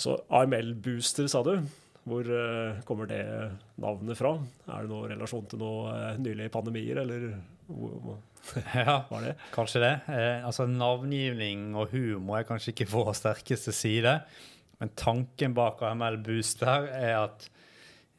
Så 0.00 0.16
AML-booster, 0.32 1.26
sa 1.28 1.42
du. 1.44 1.56
Hvor 2.08 2.24
uh, 2.24 2.78
kommer 2.88 3.10
det 3.10 3.24
navnet 3.82 4.16
fra? 4.16 4.36
Er 4.70 4.86
det 4.86 4.92
noe 4.92 5.10
relasjon 5.10 5.48
til 5.50 5.60
noe 5.60 5.90
uh, 5.90 6.20
nylige 6.22 6.52
pandemier, 6.54 7.02
eller 7.02 7.34
ja, 8.74 8.96
det? 9.22 9.34
kanskje 9.54 9.82
det. 9.84 9.94
Eh, 10.10 10.46
altså 10.46 10.66
Navngivning 10.70 11.70
og 11.78 11.94
humor 11.94 12.40
er 12.40 12.48
kanskje 12.48 12.74
ikke 12.74 12.90
vår 12.96 13.12
sterkeste 13.18 13.74
side. 13.76 14.18
Men 14.80 14.92
tanken 14.96 15.54
bak 15.56 15.82
AML 15.84 16.18
Booster 16.24 16.88
er 16.88 17.18
at 17.20 17.50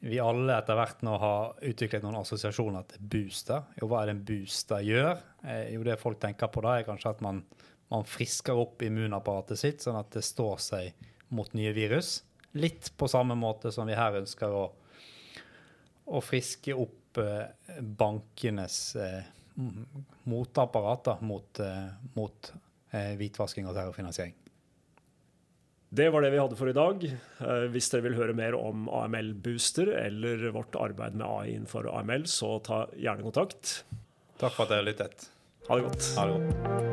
vi 0.02 0.18
alle 0.18 0.56
etter 0.56 0.74
hvert 0.78 1.02
nå 1.06 1.14
har 1.22 1.52
utviklet 1.62 2.02
noen 2.02 2.18
assosiasjoner 2.22 2.86
til 2.90 3.02
booster. 3.12 3.68
Jo, 3.78 3.86
hva 3.90 4.00
er 4.00 4.10
det 4.10 4.14
en 4.16 4.24
booster 4.26 4.82
gjør? 4.82 5.20
Eh, 5.46 5.68
jo, 5.76 5.84
det 5.86 5.98
folk 6.00 6.18
tenker 6.22 6.50
på 6.50 6.62
da, 6.64 6.74
er 6.78 6.86
kanskje 6.88 7.12
at 7.14 7.22
man, 7.22 7.42
man 7.92 8.06
frisker 8.08 8.58
opp 8.58 8.82
immunapparatet 8.82 9.60
sitt, 9.60 9.84
sånn 9.84 10.00
at 10.00 10.10
det 10.14 10.24
står 10.26 10.58
seg 10.62 11.06
mot 11.34 11.54
nye 11.54 11.70
virus. 11.76 12.16
Litt 12.58 12.90
på 12.98 13.08
samme 13.10 13.36
måte 13.38 13.70
som 13.74 13.86
vi 13.86 13.94
her 13.98 14.18
ønsker 14.18 14.50
å, 14.50 14.64
å 16.10 16.24
friske 16.24 16.74
opp 16.74 17.22
eh, 17.22 17.78
bankenes 18.02 18.80
eh, 18.98 19.22
mot, 21.20 21.60
eh, 21.60 21.90
mot 22.14 22.52
eh, 22.92 23.12
hvitvasking 23.20 23.68
og 23.68 23.76
terrorfinansiering. 23.76 24.34
Det 25.92 26.08
var 26.08 26.24
det 26.24 26.30
vi 26.32 26.40
hadde 26.40 26.56
for 26.56 26.70
i 26.70 26.76
dag. 26.76 27.02
Eh, 27.04 27.66
hvis 27.74 27.90
dere 27.92 28.06
vil 28.06 28.16
høre 28.16 28.36
mer 28.36 28.56
om 28.56 28.86
AML 28.88 29.34
Booster 29.44 29.92
eller 29.92 30.48
vårt 30.54 30.78
arbeid 30.80 31.18
med 31.20 31.26
AI 31.26 31.52
innenfor 31.58 31.90
AML, 31.92 32.24
så 32.24 32.56
ta 32.64 32.86
gjerne 32.96 33.26
kontakt. 33.28 33.82
Takk 34.40 34.56
for 34.56 34.64
at 34.64 34.72
dere 34.72 34.88
lyttet. 34.88 35.28
Ha 35.68 35.78
det 35.78 35.86
godt. 35.90 36.10
Ha 36.16 36.26
det 36.30 36.40
godt. 36.40 36.91